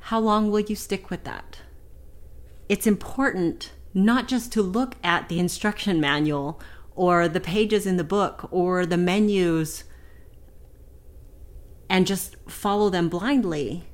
how 0.00 0.18
long 0.18 0.50
will 0.50 0.58
you 0.58 0.74
stick 0.74 1.10
with 1.10 1.22
that? 1.22 1.60
It's 2.68 2.86
important 2.86 3.72
not 3.94 4.28
just 4.28 4.52
to 4.52 4.62
look 4.62 4.96
at 5.02 5.28
the 5.28 5.38
instruction 5.38 6.00
manual 6.00 6.60
or 6.94 7.28
the 7.28 7.40
pages 7.40 7.86
in 7.86 7.96
the 7.96 8.04
book 8.04 8.48
or 8.50 8.84
the 8.84 8.96
menus 8.96 9.84
and 11.88 12.06
just 12.06 12.36
follow 12.48 12.90
them 12.90 13.08
blindly. 13.08 13.84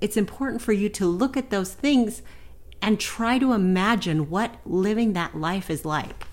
It's 0.00 0.16
important 0.16 0.62
for 0.62 0.72
you 0.72 0.88
to 0.90 1.06
look 1.06 1.36
at 1.36 1.50
those 1.50 1.74
things 1.74 2.22
and 2.80 2.98
try 3.00 3.38
to 3.38 3.52
imagine 3.52 4.28
what 4.28 4.56
living 4.64 5.12
that 5.12 5.36
life 5.36 5.70
is 5.70 5.84
like. 5.84 6.26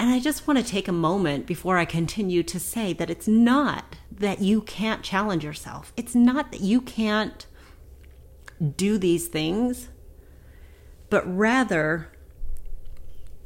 And 0.00 0.10
I 0.10 0.20
just 0.20 0.46
want 0.46 0.58
to 0.58 0.64
take 0.64 0.86
a 0.86 0.92
moment 0.92 1.46
before 1.46 1.76
I 1.76 1.84
continue 1.84 2.42
to 2.44 2.60
say 2.60 2.92
that 2.92 3.10
it's 3.10 3.26
not 3.26 3.96
that 4.10 4.40
you 4.40 4.62
can't 4.62 5.02
challenge 5.02 5.44
yourself. 5.44 5.92
It's 5.96 6.14
not 6.14 6.52
that 6.52 6.60
you 6.60 6.80
can't 6.80 7.46
do 8.76 8.96
these 8.96 9.26
things. 9.28 9.88
But 11.10 11.24
rather 11.26 12.08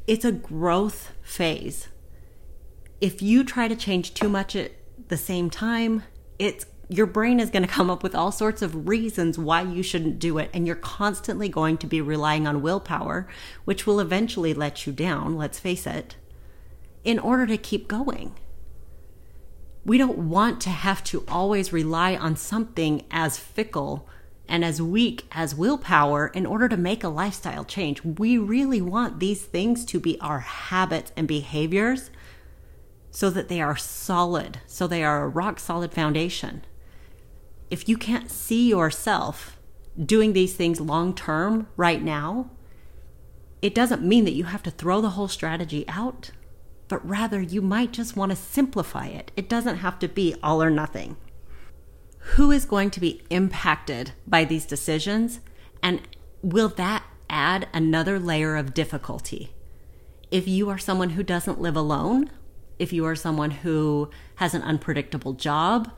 it's 0.07 0.25
a 0.25 0.31
growth 0.31 1.11
phase. 1.21 1.87
If 2.99 3.21
you 3.21 3.43
try 3.43 3.67
to 3.67 3.75
change 3.75 4.13
too 4.13 4.29
much 4.29 4.55
at 4.55 4.71
the 5.07 5.17
same 5.17 5.49
time, 5.49 6.03
it's 6.39 6.65
your 6.89 7.05
brain 7.05 7.39
is 7.39 7.49
going 7.49 7.63
to 7.63 7.69
come 7.69 7.89
up 7.89 8.03
with 8.03 8.13
all 8.13 8.31
sorts 8.31 8.61
of 8.61 8.87
reasons 8.87 9.37
why 9.37 9.61
you 9.61 9.81
shouldn't 9.81 10.19
do 10.19 10.37
it 10.37 10.49
and 10.53 10.67
you're 10.67 10.75
constantly 10.75 11.47
going 11.49 11.77
to 11.77 11.87
be 11.87 12.01
relying 12.01 12.45
on 12.45 12.61
willpower, 12.61 13.27
which 13.65 13.87
will 13.87 13.99
eventually 13.99 14.53
let 14.53 14.85
you 14.85 14.93
down, 14.93 15.37
let's 15.37 15.59
face 15.59 15.87
it, 15.87 16.17
in 17.03 17.17
order 17.17 17.47
to 17.47 17.57
keep 17.57 17.87
going. 17.87 18.35
We 19.85 19.97
don't 19.97 20.29
want 20.29 20.61
to 20.61 20.69
have 20.69 21.03
to 21.05 21.23
always 21.27 21.73
rely 21.73 22.15
on 22.15 22.35
something 22.35 23.05
as 23.09 23.39
fickle 23.39 24.07
and 24.53 24.63
as 24.63 24.79
weak 24.79 25.25
as 25.31 25.55
willpower 25.55 26.27
in 26.27 26.45
order 26.45 26.69
to 26.69 26.77
make 26.77 27.03
a 27.03 27.09
lifestyle 27.09 27.65
change. 27.65 28.03
We 28.03 28.37
really 28.37 28.83
want 28.83 29.19
these 29.19 29.41
things 29.41 29.83
to 29.85 29.99
be 29.99 30.19
our 30.21 30.41
habits 30.41 31.11
and 31.17 31.27
behaviors 31.27 32.11
so 33.09 33.31
that 33.31 33.47
they 33.47 33.61
are 33.61 33.75
solid, 33.75 34.59
so 34.67 34.85
they 34.85 35.03
are 35.03 35.23
a 35.23 35.27
rock 35.27 35.59
solid 35.59 35.91
foundation. 35.91 36.63
If 37.71 37.89
you 37.89 37.97
can't 37.97 38.29
see 38.29 38.69
yourself 38.69 39.59
doing 39.99 40.33
these 40.33 40.53
things 40.53 40.79
long 40.79 41.15
term 41.15 41.65
right 41.75 42.03
now, 42.03 42.51
it 43.59 43.73
doesn't 43.73 44.03
mean 44.03 44.23
that 44.25 44.35
you 44.35 44.43
have 44.43 44.61
to 44.63 44.71
throw 44.71 45.01
the 45.01 45.11
whole 45.11 45.27
strategy 45.27 45.83
out, 45.87 46.29
but 46.87 47.03
rather 47.03 47.41
you 47.41 47.63
might 47.63 47.91
just 47.91 48.15
want 48.15 48.31
to 48.31 48.35
simplify 48.35 49.07
it. 49.07 49.31
It 49.35 49.49
doesn't 49.49 49.77
have 49.77 49.97
to 49.97 50.07
be 50.07 50.35
all 50.43 50.61
or 50.61 50.69
nothing 50.69 51.17
who 52.23 52.51
is 52.51 52.65
going 52.65 52.89
to 52.91 52.99
be 52.99 53.21
impacted 53.29 54.13
by 54.25 54.45
these 54.45 54.65
decisions? 54.65 55.39
And 55.81 56.01
will 56.41 56.69
that 56.69 57.03
add 57.29 57.67
another 57.73 58.19
layer 58.19 58.55
of 58.55 58.73
difficulty? 58.73 59.51
If 60.31 60.47
you 60.47 60.69
are 60.69 60.77
someone 60.77 61.11
who 61.11 61.23
doesn't 61.23 61.61
live 61.61 61.75
alone, 61.75 62.31
if 62.79 62.91
you 62.91 63.05
are 63.05 63.15
someone 63.15 63.51
who 63.51 64.09
has 64.35 64.53
an 64.53 64.61
unpredictable 64.61 65.33
job, 65.33 65.91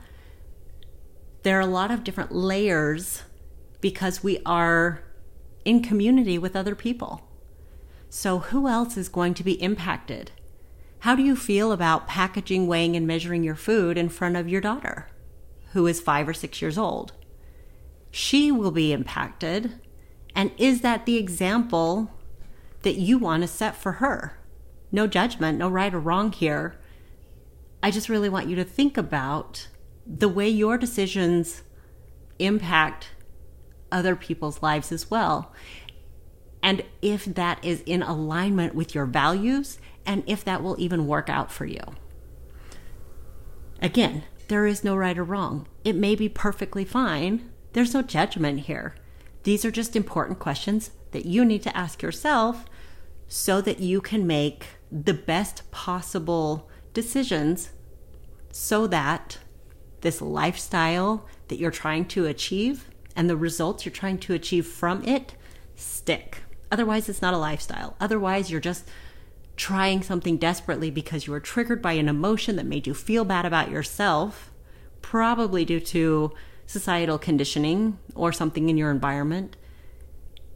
there 1.42 1.56
are 1.56 1.60
a 1.60 1.66
lot 1.66 1.90
of 1.90 2.04
different 2.04 2.32
layers 2.32 3.22
because 3.80 4.24
we 4.24 4.40
are 4.44 5.02
in 5.64 5.82
community 5.82 6.38
with 6.38 6.56
other 6.56 6.74
people. 6.74 7.22
So, 8.10 8.38
who 8.38 8.68
else 8.68 8.96
is 8.96 9.08
going 9.08 9.34
to 9.34 9.44
be 9.44 9.60
impacted? 9.62 10.32
How 11.00 11.14
do 11.14 11.22
you 11.22 11.36
feel 11.36 11.72
about 11.72 12.08
packaging, 12.08 12.66
weighing, 12.66 12.96
and 12.96 13.06
measuring 13.06 13.42
your 13.44 13.54
food 13.54 13.96
in 13.96 14.08
front 14.08 14.36
of 14.36 14.48
your 14.48 14.60
daughter? 14.60 15.08
Who 15.76 15.86
is 15.86 16.00
five 16.00 16.26
or 16.26 16.32
six 16.32 16.62
years 16.62 16.78
old. 16.78 17.12
She 18.10 18.50
will 18.50 18.70
be 18.70 18.94
impacted. 18.94 19.78
And 20.34 20.50
is 20.56 20.80
that 20.80 21.04
the 21.04 21.18
example 21.18 22.10
that 22.80 22.94
you 22.94 23.18
want 23.18 23.42
to 23.42 23.46
set 23.46 23.76
for 23.76 23.92
her? 23.92 24.38
No 24.90 25.06
judgment, 25.06 25.58
no 25.58 25.68
right 25.68 25.92
or 25.92 26.00
wrong 26.00 26.32
here. 26.32 26.76
I 27.82 27.90
just 27.90 28.08
really 28.08 28.30
want 28.30 28.48
you 28.48 28.56
to 28.56 28.64
think 28.64 28.96
about 28.96 29.68
the 30.06 30.30
way 30.30 30.48
your 30.48 30.78
decisions 30.78 31.62
impact 32.38 33.10
other 33.92 34.16
people's 34.16 34.62
lives 34.62 34.90
as 34.90 35.10
well. 35.10 35.52
And 36.62 36.84
if 37.02 37.26
that 37.26 37.62
is 37.62 37.82
in 37.84 38.02
alignment 38.02 38.74
with 38.74 38.94
your 38.94 39.04
values, 39.04 39.78
and 40.06 40.22
if 40.26 40.42
that 40.42 40.62
will 40.62 40.80
even 40.80 41.06
work 41.06 41.28
out 41.28 41.52
for 41.52 41.66
you. 41.66 41.82
Again, 43.82 44.24
there 44.48 44.66
is 44.66 44.84
no 44.84 44.96
right 44.96 45.18
or 45.18 45.24
wrong. 45.24 45.66
It 45.84 45.96
may 45.96 46.14
be 46.14 46.28
perfectly 46.28 46.84
fine. 46.84 47.50
There's 47.72 47.94
no 47.94 48.02
judgment 48.02 48.60
here. 48.60 48.94
These 49.42 49.64
are 49.64 49.70
just 49.70 49.96
important 49.96 50.38
questions 50.38 50.90
that 51.12 51.26
you 51.26 51.44
need 51.44 51.62
to 51.62 51.76
ask 51.76 52.02
yourself 52.02 52.64
so 53.28 53.60
that 53.60 53.80
you 53.80 54.00
can 54.00 54.26
make 54.26 54.66
the 54.90 55.14
best 55.14 55.70
possible 55.70 56.68
decisions 56.92 57.70
so 58.50 58.86
that 58.86 59.38
this 60.00 60.22
lifestyle 60.22 61.26
that 61.48 61.58
you're 61.58 61.70
trying 61.70 62.06
to 62.06 62.26
achieve 62.26 62.88
and 63.14 63.28
the 63.28 63.36
results 63.36 63.84
you're 63.84 63.92
trying 63.92 64.18
to 64.18 64.34
achieve 64.34 64.66
from 64.66 65.02
it 65.04 65.34
stick. 65.74 66.42
Otherwise, 66.70 67.08
it's 67.08 67.22
not 67.22 67.34
a 67.34 67.38
lifestyle. 67.38 67.96
Otherwise, 68.00 68.50
you're 68.50 68.60
just 68.60 68.88
trying 69.56 70.02
something 70.02 70.36
desperately 70.36 70.90
because 70.90 71.26
you 71.26 71.32
were 71.32 71.40
triggered 71.40 71.80
by 71.80 71.92
an 71.92 72.08
emotion 72.08 72.56
that 72.56 72.66
made 72.66 72.86
you 72.86 72.94
feel 72.94 73.24
bad 73.24 73.44
about 73.44 73.70
yourself, 73.70 74.52
probably 75.02 75.64
due 75.64 75.80
to 75.80 76.32
societal 76.66 77.18
conditioning 77.18 77.98
or 78.14 78.32
something 78.32 78.68
in 78.68 78.76
your 78.76 78.90
environment, 78.90 79.56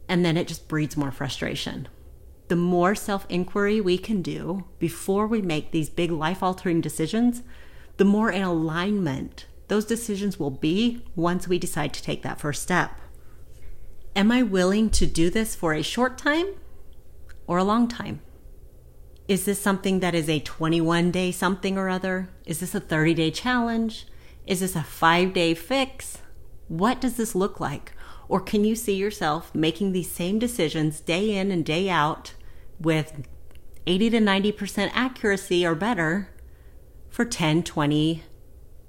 and 0.07 0.23
then 0.23 0.37
it 0.37 0.47
just 0.47 0.67
breeds 0.67 0.97
more 0.97 1.11
frustration. 1.11 1.87
The 2.47 2.55
more 2.55 2.95
self 2.95 3.25
inquiry 3.29 3.79
we 3.79 3.97
can 3.97 4.21
do 4.21 4.65
before 4.77 5.25
we 5.25 5.41
make 5.41 5.71
these 5.71 5.89
big 5.89 6.11
life 6.11 6.43
altering 6.43 6.81
decisions, 6.81 7.43
the 7.97 8.05
more 8.05 8.29
in 8.29 8.43
alignment 8.43 9.45
those 9.71 9.85
decisions 9.85 10.37
will 10.37 10.51
be 10.51 11.01
once 11.15 11.47
we 11.47 11.57
decide 11.57 11.93
to 11.93 12.03
take 12.03 12.23
that 12.23 12.41
first 12.41 12.61
step. 12.61 12.99
Am 14.17 14.29
I 14.29 14.43
willing 14.43 14.89
to 14.89 15.05
do 15.05 15.29
this 15.29 15.55
for 15.55 15.73
a 15.73 15.81
short 15.81 16.17
time 16.17 16.47
or 17.47 17.57
a 17.57 17.63
long 17.63 17.87
time? 17.87 18.19
Is 19.31 19.45
this 19.45 19.61
something 19.61 20.01
that 20.01 20.13
is 20.13 20.27
a 20.27 20.41
21 20.41 21.09
day 21.09 21.31
something 21.31 21.77
or 21.77 21.87
other? 21.87 22.27
Is 22.45 22.59
this 22.59 22.75
a 22.75 22.81
30 22.81 23.13
day 23.13 23.31
challenge? 23.31 24.05
Is 24.45 24.59
this 24.59 24.75
a 24.75 24.83
five 24.83 25.31
day 25.31 25.53
fix? 25.53 26.17
What 26.67 26.99
does 26.99 27.15
this 27.15 27.33
look 27.33 27.57
like? 27.57 27.93
Or 28.27 28.41
can 28.41 28.65
you 28.65 28.75
see 28.75 28.93
yourself 28.93 29.55
making 29.55 29.93
these 29.93 30.11
same 30.11 30.37
decisions 30.37 30.99
day 30.99 31.33
in 31.33 31.49
and 31.49 31.63
day 31.63 31.89
out 31.89 32.33
with 32.77 33.25
80 33.87 34.09
to 34.09 34.17
90% 34.17 34.91
accuracy 34.93 35.65
or 35.65 35.75
better 35.75 36.29
for 37.09 37.23
10, 37.23 37.63
20, 37.63 38.23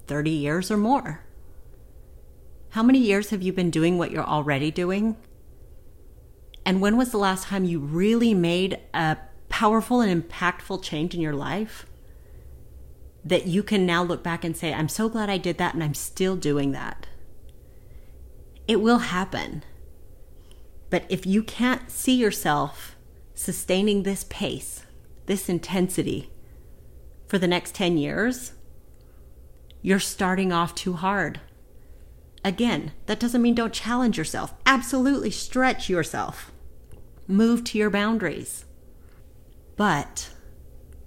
30 0.08 0.30
years 0.32 0.72
or 0.72 0.76
more? 0.76 1.24
How 2.70 2.82
many 2.82 2.98
years 2.98 3.30
have 3.30 3.42
you 3.42 3.52
been 3.52 3.70
doing 3.70 3.96
what 3.96 4.10
you're 4.10 4.26
already 4.26 4.72
doing? 4.72 5.14
And 6.66 6.80
when 6.80 6.96
was 6.96 7.12
the 7.12 7.18
last 7.18 7.44
time 7.44 7.64
you 7.64 7.78
really 7.78 8.34
made 8.34 8.80
a 8.92 9.18
powerful 9.52 10.00
and 10.00 10.28
impactful 10.28 10.82
change 10.82 11.14
in 11.14 11.20
your 11.20 11.34
life 11.34 11.84
that 13.22 13.46
you 13.46 13.62
can 13.62 13.84
now 13.84 14.02
look 14.02 14.22
back 14.22 14.44
and 14.44 14.56
say, 14.56 14.72
I'm 14.72 14.88
so 14.88 15.10
glad 15.10 15.28
I 15.28 15.36
did 15.36 15.58
that 15.58 15.74
and 15.74 15.84
I'm 15.84 15.94
still 15.94 16.36
doing 16.36 16.72
that. 16.72 17.06
It 18.66 18.80
will 18.80 18.98
happen. 18.98 19.62
But 20.88 21.04
if 21.10 21.26
you 21.26 21.42
can't 21.42 21.90
see 21.90 22.14
yourself 22.14 22.96
sustaining 23.34 24.02
this 24.02 24.24
pace, 24.24 24.86
this 25.26 25.50
intensity 25.50 26.30
for 27.26 27.38
the 27.38 27.46
next 27.46 27.74
10 27.74 27.98
years, 27.98 28.52
you're 29.82 30.00
starting 30.00 30.50
off 30.50 30.74
too 30.74 30.94
hard. 30.94 31.40
Again, 32.42 32.92
that 33.04 33.20
doesn't 33.20 33.42
mean 33.42 33.54
don't 33.54 33.72
challenge 33.72 34.16
yourself. 34.16 34.54
Absolutely 34.64 35.30
stretch 35.30 35.90
yourself. 35.90 36.50
Move 37.28 37.64
to 37.64 37.78
your 37.78 37.90
boundaries. 37.90 38.64
But 39.82 40.30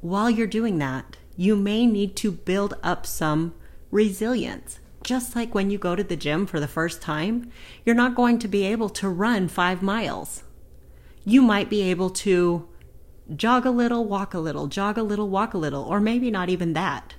while 0.01 0.29
you're 0.29 0.47
doing 0.47 0.79
that, 0.79 1.15
you 1.37 1.55
may 1.55 1.85
need 1.85 2.17
to 2.17 2.29
build 2.29 2.73
up 2.83 3.05
some 3.05 3.53
resilience. 3.89 4.79
Just 5.01 5.33
like 5.33 5.55
when 5.55 5.71
you 5.71 5.77
go 5.77 5.95
to 5.95 6.03
the 6.03 6.17
gym 6.17 6.45
for 6.45 6.59
the 6.59 6.67
first 6.67 7.01
time, 7.01 7.49
you're 7.85 7.95
not 7.95 8.15
going 8.15 8.37
to 8.39 8.49
be 8.49 8.65
able 8.65 8.89
to 8.89 9.07
run 9.07 9.47
five 9.47 9.81
miles. 9.81 10.43
You 11.23 11.41
might 11.41 11.69
be 11.69 11.83
able 11.83 12.09
to 12.25 12.67
jog 13.33 13.65
a 13.65 13.71
little, 13.71 14.03
walk 14.03 14.33
a 14.33 14.39
little, 14.39 14.67
jog 14.67 14.97
a 14.97 15.03
little, 15.03 15.29
walk 15.29 15.53
a 15.53 15.57
little, 15.57 15.83
or 15.83 16.01
maybe 16.01 16.29
not 16.29 16.49
even 16.49 16.73
that. 16.73 17.15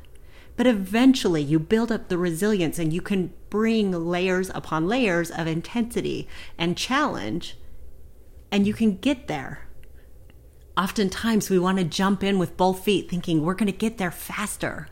But 0.59 0.67
eventually 0.67 1.41
you 1.41 1.59
build 1.59 1.91
up 1.91 2.09
the 2.09 2.19
resilience 2.19 2.79
and 2.79 2.93
you 2.93 3.01
can 3.01 3.33
bring 3.49 3.93
layers 3.93 4.51
upon 4.51 4.89
layers 4.89 5.31
of 5.31 5.47
intensity 5.47 6.29
and 6.59 6.77
challenge, 6.77 7.57
and 8.53 8.67
you 8.67 8.75
can 8.75 8.99
get 8.99 9.27
there 9.27 9.66
oftentimes 10.77 11.49
we 11.49 11.59
want 11.59 11.79
to 11.79 11.85
jump 11.85 12.23
in 12.23 12.39
with 12.39 12.57
both 12.57 12.85
feet 12.85 13.09
thinking 13.09 13.43
we're 13.43 13.55
going 13.55 13.71
to 13.71 13.73
get 13.73 13.99
there 13.99 14.11
faster. 14.11 14.89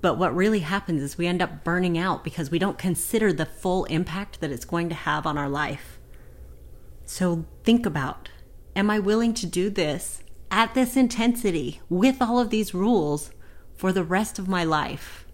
But 0.00 0.18
what 0.18 0.34
really 0.34 0.60
happens 0.60 1.02
is 1.02 1.16
we 1.16 1.26
end 1.26 1.42
up 1.42 1.62
burning 1.62 1.96
out 1.96 2.24
because 2.24 2.50
we 2.50 2.58
don't 2.58 2.78
consider 2.78 3.32
the 3.32 3.46
full 3.46 3.84
impact 3.84 4.40
that 4.40 4.50
it's 4.50 4.64
going 4.64 4.88
to 4.88 4.94
have 4.94 5.26
on 5.26 5.38
our 5.38 5.48
life. 5.48 5.98
So 7.04 7.44
think 7.62 7.86
about 7.86 8.30
am 8.74 8.90
I 8.90 8.98
willing 8.98 9.34
to 9.34 9.46
do 9.46 9.70
this 9.70 10.22
at 10.50 10.74
this 10.74 10.96
intensity 10.96 11.80
with 11.88 12.20
all 12.20 12.38
of 12.40 12.50
these 12.50 12.74
rules 12.74 13.30
for 13.76 13.92
the 13.92 14.04
rest 14.04 14.38
of 14.38 14.48
my 14.48 14.64
life? 14.64 15.26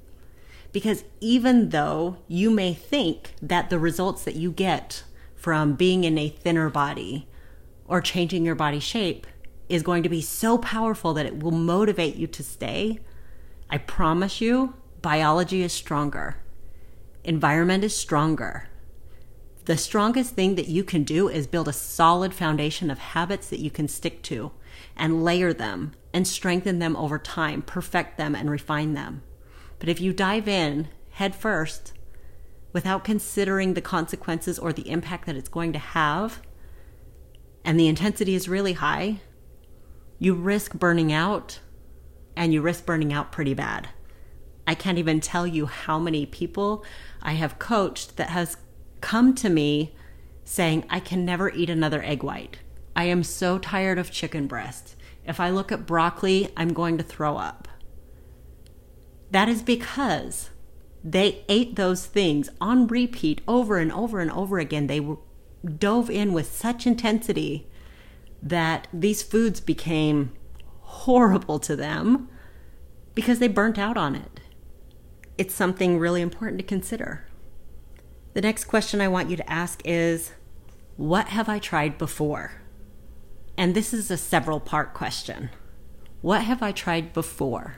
Because 0.71 1.05
even 1.21 1.71
though 1.71 2.19
you 2.27 2.51
may 2.51 2.75
think 2.75 3.33
that 3.41 3.71
the 3.71 3.79
results 3.79 4.25
that 4.25 4.37
you 4.37 4.51
get 4.51 5.05
from 5.35 5.75
being 5.75 6.05
in 6.05 6.19
a 6.19 6.29
thinner 6.29 6.69
body 6.69 7.27
or 7.89 8.01
changing 8.01 8.45
your 8.45 8.55
body 8.55 8.79
shape 8.79 9.27
is 9.69 9.83
going 9.83 10.03
to 10.03 10.09
be 10.09 10.21
so 10.21 10.59
powerful 10.59 11.15
that 11.15 11.27
it 11.27 11.43
will 11.43 11.51
motivate 11.51 12.17
you 12.17 12.27
to 12.27 12.43
stay, 12.43 13.01
I 13.69 13.79
promise 13.79 14.41
you, 14.41 14.75
biology 15.03 15.63
is 15.63 15.73
stronger, 15.73 16.37
environment 17.25 17.85
is 17.85 17.97
stronger. 17.97 18.69
The 19.65 19.77
strongest 19.77 20.35
thing 20.35 20.55
that 20.55 20.69
you 20.69 20.83
can 20.83 21.05
do 21.05 21.29
is 21.29 21.47
build 21.47 21.69
a 21.69 21.75
solid 21.75 22.33
foundation 22.33 22.91
of 22.91 22.99
habits 22.99 23.51
that 23.51 23.61
you 23.61 23.71
can 23.71 23.87
stick 23.87 24.23
to 24.23 24.53
and 24.97 25.23
layer 25.23 25.53
them 25.53 25.93
and 26.15 26.27
strengthen 26.27 26.79
them 26.79 26.97
over 26.97 27.19
time, 27.19 27.61
perfect 27.61 28.17
them 28.17 28.35
and 28.35 28.51
refine 28.51 28.95
them. 28.95 29.23
But 29.79 29.91
if 29.91 30.01
you 30.01 30.15
dive 30.15 30.49
in 30.49 30.89
head 31.11 31.35
first 31.35 31.93
without 32.73 33.05
considering 33.05 33.75
the 33.75 33.83
consequences 33.83 34.59
or 34.59 34.73
the 34.73 34.89
impact 34.89 35.27
that 35.27 35.37
it's 35.37 35.49
going 35.49 35.75
to 35.75 35.79
have, 35.79 36.41
and 37.69 37.79
the 37.79 37.87
intensity 37.87 38.35
is 38.35 38.49
really 38.49 38.73
high, 38.73 39.21
you 40.19 40.33
risk 40.33 40.73
burning 40.73 41.13
out 41.13 41.61
and 42.35 42.55
you 42.55 42.63
risk 42.63 42.87
burning 42.87 43.13
out 43.13 43.31
pretty 43.31 43.53
bad. 43.53 43.91
I 44.67 44.75
can't 44.75 44.97
even 44.97 45.21
tell 45.21 45.47
you 45.47 45.67
how 45.67 45.99
many 45.99 46.25
people 46.25 46.83
I 47.21 47.33
have 47.33 47.59
coached 47.59 48.17
that 48.17 48.31
has 48.31 48.57
come 49.03 49.35
to 49.35 49.51
me 49.51 49.95
saying, 50.47 50.87
I 50.89 50.99
can 50.99 51.27
never 51.27 51.51
eat 51.51 51.69
another 51.69 52.03
egg 52.03 52.23
white. 52.23 52.57
I 52.97 53.05
am 53.05 53.23
so 53.23 53.59
tired 53.59 53.99
of 53.99 54.11
chicken 54.11 54.47
breast. 54.47 54.97
If 55.27 55.39
I 55.39 55.51
look 55.51 55.71
at 55.71 55.85
broccoli, 55.85 56.49
I'm 56.57 56.73
going 56.73 56.97
to 56.97 57.05
throw 57.05 57.37
up. 57.37 57.69
That 59.31 59.51
is 59.51 59.61
because 59.61 60.49
they 61.05 61.45
ate 61.51 61.77
those 61.77 62.07
things 62.07 62.49
on 62.63 62.87
repeat 62.87 63.43
over 63.47 63.77
and 63.77 63.93
over 63.93 64.21
and 64.21 64.31
over 64.31 64.59
again. 64.59 64.87
They 64.87 65.01
dove 65.65 66.11
in 66.11 66.33
with 66.33 66.53
such 66.53 66.87
intensity 66.87 67.67
that 68.43 68.87
these 68.93 69.23
foods 69.23 69.61
became 69.61 70.33
horrible 70.81 71.59
to 71.59 71.77
them 71.77 72.29
because 73.15 73.39
they 73.39 73.49
burnt 73.49 73.79
out 73.79 73.97
on 73.97 74.15
it. 74.15 74.41
It's 75.37 75.55
something 75.55 75.99
really 75.99 76.23
important 76.23 76.59
to 76.59 76.65
consider. 76.65 77.27
The 78.35 78.41
next 78.41 78.65
question 78.65 79.01
I 79.01 79.09
want 79.09 79.31
you 79.31 79.37
to 79.37 79.51
ask 79.51 79.83
is 79.85 80.33
What 80.97 81.29
have 81.29 81.49
I 81.49 81.59
tried 81.59 81.99
before? 81.99 82.63
And 83.57 83.75
this 83.75 83.93
is 83.93 84.11
a 84.11 84.17
several 84.17 84.61
part 84.61 84.95
question. 84.95 85.51
What 86.21 86.43
have 86.43 86.63
I 86.63 86.73
tried 86.73 87.13
before? 87.13 87.77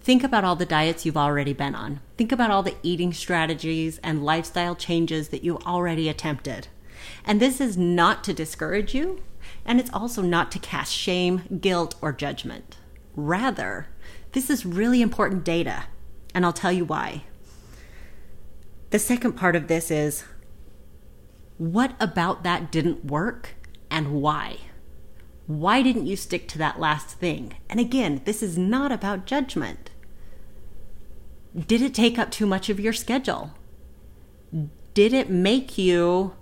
Think 0.00 0.22
about 0.22 0.44
all 0.44 0.54
the 0.54 0.66
diets 0.66 1.06
you've 1.06 1.16
already 1.16 1.52
been 1.52 1.74
on. 1.74 2.00
Think 2.18 2.30
about 2.30 2.50
all 2.50 2.62
the 2.62 2.76
eating 2.82 3.12
strategies 3.12 3.98
and 3.98 4.24
lifestyle 4.24 4.76
changes 4.76 5.30
that 5.30 5.42
you 5.42 5.58
already 5.60 6.08
attempted. 6.08 6.68
And 7.24 7.40
this 7.40 7.60
is 7.60 7.76
not 7.76 8.24
to 8.24 8.34
discourage 8.34 8.94
you, 8.94 9.22
and 9.64 9.80
it's 9.80 9.92
also 9.92 10.22
not 10.22 10.50
to 10.52 10.58
cast 10.58 10.92
shame, 10.92 11.58
guilt, 11.60 11.94
or 12.00 12.12
judgment. 12.12 12.76
Rather, 13.16 13.88
this 14.32 14.50
is 14.50 14.66
really 14.66 15.00
important 15.00 15.44
data, 15.44 15.84
and 16.34 16.44
I'll 16.44 16.52
tell 16.52 16.72
you 16.72 16.84
why. 16.84 17.24
The 18.90 18.98
second 18.98 19.32
part 19.32 19.56
of 19.56 19.68
this 19.68 19.90
is 19.90 20.24
what 21.56 21.94
about 22.00 22.42
that 22.42 22.72
didn't 22.72 23.04
work 23.04 23.54
and 23.90 24.12
why? 24.14 24.58
Why 25.46 25.82
didn't 25.82 26.06
you 26.06 26.16
stick 26.16 26.48
to 26.48 26.58
that 26.58 26.80
last 26.80 27.10
thing? 27.10 27.54
And 27.68 27.78
again, 27.78 28.22
this 28.24 28.42
is 28.42 28.58
not 28.58 28.90
about 28.90 29.26
judgment. 29.26 29.90
Did 31.54 31.82
it 31.82 31.94
take 31.94 32.18
up 32.18 32.30
too 32.30 32.46
much 32.46 32.68
of 32.68 32.80
your 32.80 32.92
schedule? 32.92 33.52
Did 34.94 35.12
it 35.12 35.30
make 35.30 35.78
you 35.78 36.34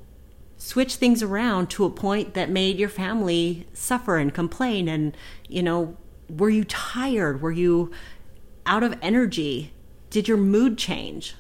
switch 0.62 0.97
things 0.97 1.23
around 1.23 1.71
to 1.71 1.85
a 1.85 1.90
point 1.90 2.35
that 2.35 2.50
made 2.50 2.78
your 2.78 2.88
family 2.88 3.66
suffer 3.73 4.16
and 4.16 4.33
complain? 4.33 4.88
And, 4.88 5.16
you 5.49 5.62
know, 5.62 5.97
were 6.28 6.50
you 6.50 6.64
tired? 6.64 7.42
Were 7.42 7.52
you 7.52 7.90
out 8.66 8.83
of 8.83 8.99
energy? 9.02 9.73
Did 10.11 10.28
your 10.28 10.38
mood 10.38 10.78
change? 10.78 11.35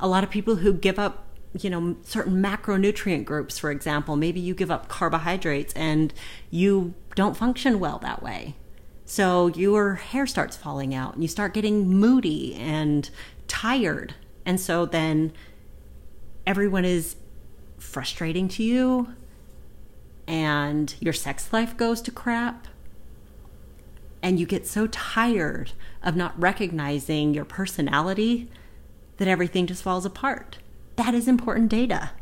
a 0.00 0.08
lot 0.08 0.24
of 0.24 0.30
people 0.30 0.56
who 0.56 0.72
give 0.72 0.98
up 0.98 1.26
you 1.58 1.68
know 1.68 1.96
certain 2.02 2.42
macronutrient 2.42 3.24
groups 3.24 3.58
for 3.58 3.70
example 3.70 4.16
maybe 4.16 4.40
you 4.40 4.54
give 4.54 4.70
up 4.70 4.88
carbohydrates 4.88 5.72
and 5.74 6.12
you 6.50 6.94
don't 7.14 7.36
function 7.36 7.78
well 7.78 7.98
that 7.98 8.22
way 8.22 8.54
so 9.04 9.48
your 9.48 9.94
hair 9.94 10.26
starts 10.26 10.56
falling 10.56 10.94
out 10.94 11.14
and 11.14 11.22
you 11.22 11.28
start 11.28 11.52
getting 11.52 11.88
moody 11.88 12.54
and 12.54 13.10
tired 13.48 14.14
and 14.46 14.60
so 14.60 14.86
then 14.86 15.32
everyone 16.46 16.84
is 16.84 17.16
frustrating 17.80 18.46
to 18.46 18.62
you 18.62 19.14
and 20.28 20.94
your 21.00 21.12
sex 21.12 21.52
life 21.52 21.76
goes 21.76 22.00
to 22.02 22.10
crap 22.10 22.68
and 24.22 24.38
you 24.38 24.46
get 24.46 24.66
so 24.66 24.86
tired 24.86 25.72
of 26.02 26.14
not 26.14 26.38
recognizing 26.40 27.34
your 27.34 27.44
personality 27.44 28.48
that 29.16 29.28
everything 29.28 29.66
just 29.66 29.82
falls 29.82 30.04
apart. 30.04 30.58
That 30.96 31.14
is 31.14 31.26
important 31.26 31.70
data. 31.70 32.12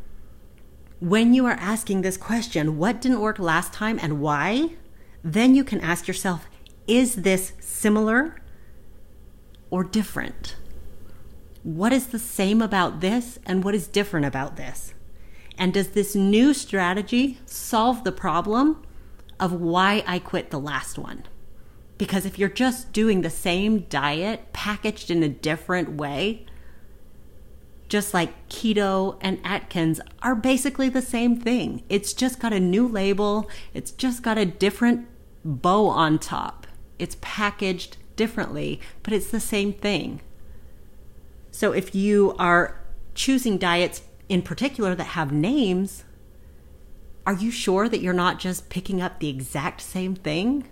When 1.00 1.34
you 1.34 1.46
are 1.46 1.52
asking 1.52 2.02
this 2.02 2.16
question, 2.16 2.78
what 2.78 3.00
didn't 3.00 3.20
work 3.20 3.38
last 3.38 3.72
time 3.72 3.98
and 4.00 4.20
why? 4.20 4.70
Then 5.22 5.54
you 5.54 5.64
can 5.64 5.80
ask 5.80 6.08
yourself, 6.08 6.46
is 6.86 7.16
this 7.16 7.52
similar 7.60 8.40
or 9.70 9.84
different? 9.84 10.56
What 11.62 11.92
is 11.92 12.06
the 12.08 12.18
same 12.18 12.62
about 12.62 13.00
this 13.00 13.38
and 13.44 13.62
what 13.62 13.74
is 13.74 13.86
different 13.86 14.26
about 14.26 14.56
this? 14.56 14.94
And 15.58 15.74
does 15.74 15.88
this 15.88 16.14
new 16.14 16.54
strategy 16.54 17.40
solve 17.44 18.04
the 18.04 18.12
problem 18.12 18.82
of 19.40 19.52
why 19.52 20.04
I 20.06 20.20
quit 20.20 20.50
the 20.50 20.60
last 20.60 20.98
one? 20.98 21.24
Because 21.98 22.24
if 22.24 22.38
you're 22.38 22.48
just 22.48 22.92
doing 22.92 23.22
the 23.22 23.30
same 23.30 23.80
diet 23.80 24.52
packaged 24.52 25.10
in 25.10 25.22
a 25.24 25.28
different 25.28 25.94
way, 25.94 26.46
just 27.88 28.14
like 28.14 28.48
keto 28.48 29.18
and 29.20 29.40
Atkins, 29.42 30.00
are 30.22 30.36
basically 30.36 30.88
the 30.88 31.02
same 31.02 31.36
thing. 31.40 31.82
It's 31.88 32.12
just 32.12 32.38
got 32.38 32.52
a 32.52 32.60
new 32.60 32.86
label, 32.86 33.50
it's 33.74 33.90
just 33.90 34.22
got 34.22 34.38
a 34.38 34.46
different 34.46 35.08
bow 35.44 35.88
on 35.88 36.20
top. 36.20 36.68
It's 37.00 37.16
packaged 37.20 37.96
differently, 38.14 38.80
but 39.02 39.12
it's 39.12 39.30
the 39.30 39.40
same 39.40 39.72
thing. 39.72 40.20
So 41.50 41.72
if 41.72 41.94
you 41.94 42.36
are 42.38 42.80
choosing 43.14 43.58
diets 43.58 44.02
in 44.28 44.42
particular 44.42 44.94
that 44.94 45.04
have 45.04 45.32
names, 45.32 46.04
are 47.26 47.34
you 47.34 47.50
sure 47.50 47.88
that 47.88 48.00
you're 48.00 48.12
not 48.12 48.38
just 48.38 48.68
picking 48.68 49.00
up 49.00 49.18
the 49.18 49.28
exact 49.28 49.80
same 49.80 50.14
thing 50.14 50.66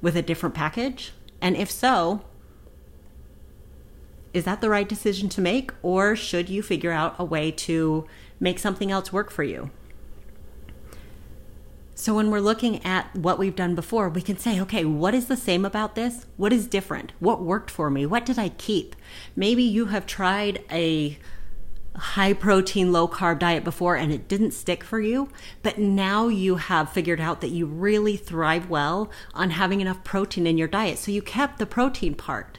with 0.00 0.16
a 0.16 0.22
different 0.22 0.54
package? 0.54 1.12
And 1.40 1.56
if 1.56 1.70
so, 1.70 2.22
is 4.32 4.44
that 4.44 4.60
the 4.60 4.70
right 4.70 4.88
decision 4.88 5.28
to 5.30 5.40
make, 5.40 5.72
or 5.82 6.14
should 6.14 6.48
you 6.48 6.62
figure 6.62 6.92
out 6.92 7.16
a 7.18 7.24
way 7.24 7.50
to 7.50 8.06
make 8.38 8.58
something 8.58 8.90
else 8.90 9.12
work 9.12 9.30
for 9.30 9.42
you? 9.42 9.70
So, 11.96 12.14
when 12.14 12.30
we're 12.30 12.40
looking 12.40 12.82
at 12.84 13.14
what 13.14 13.38
we've 13.38 13.54
done 13.54 13.74
before, 13.74 14.08
we 14.08 14.22
can 14.22 14.38
say, 14.38 14.58
okay, 14.60 14.86
what 14.86 15.14
is 15.14 15.26
the 15.26 15.36
same 15.36 15.66
about 15.66 15.96
this? 15.96 16.24
What 16.38 16.52
is 16.52 16.66
different? 16.66 17.12
What 17.18 17.42
worked 17.42 17.70
for 17.70 17.90
me? 17.90 18.06
What 18.06 18.24
did 18.24 18.38
I 18.38 18.48
keep? 18.50 18.96
Maybe 19.36 19.62
you 19.62 19.86
have 19.86 20.06
tried 20.06 20.64
a 20.70 21.18
high 22.00 22.32
protein, 22.32 22.92
low 22.92 23.06
carb 23.06 23.38
diet 23.38 23.64
before 23.64 23.96
and 23.96 24.12
it 24.12 24.28
didn't 24.28 24.52
stick 24.52 24.82
for 24.82 25.00
you, 25.00 25.28
but 25.62 25.78
now 25.78 26.28
you 26.28 26.56
have 26.56 26.92
figured 26.92 27.20
out 27.20 27.40
that 27.40 27.50
you 27.50 27.66
really 27.66 28.16
thrive 28.16 28.68
well 28.68 29.10
on 29.34 29.50
having 29.50 29.80
enough 29.80 30.02
protein 30.04 30.46
in 30.46 30.58
your 30.58 30.68
diet. 30.68 30.98
So, 30.98 31.12
you 31.12 31.22
kept 31.22 31.58
the 31.58 31.66
protein 31.66 32.14
part 32.14 32.58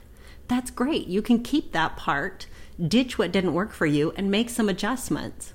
that's 0.52 0.70
great. 0.70 1.08
You 1.08 1.22
can 1.22 1.42
keep 1.42 1.72
that 1.72 1.96
part, 1.96 2.46
ditch 2.78 3.18
what 3.18 3.32
didn't 3.32 3.54
work 3.54 3.72
for 3.72 3.86
you, 3.86 4.12
and 4.18 4.30
make 4.30 4.50
some 4.50 4.68
adjustments. 4.68 5.54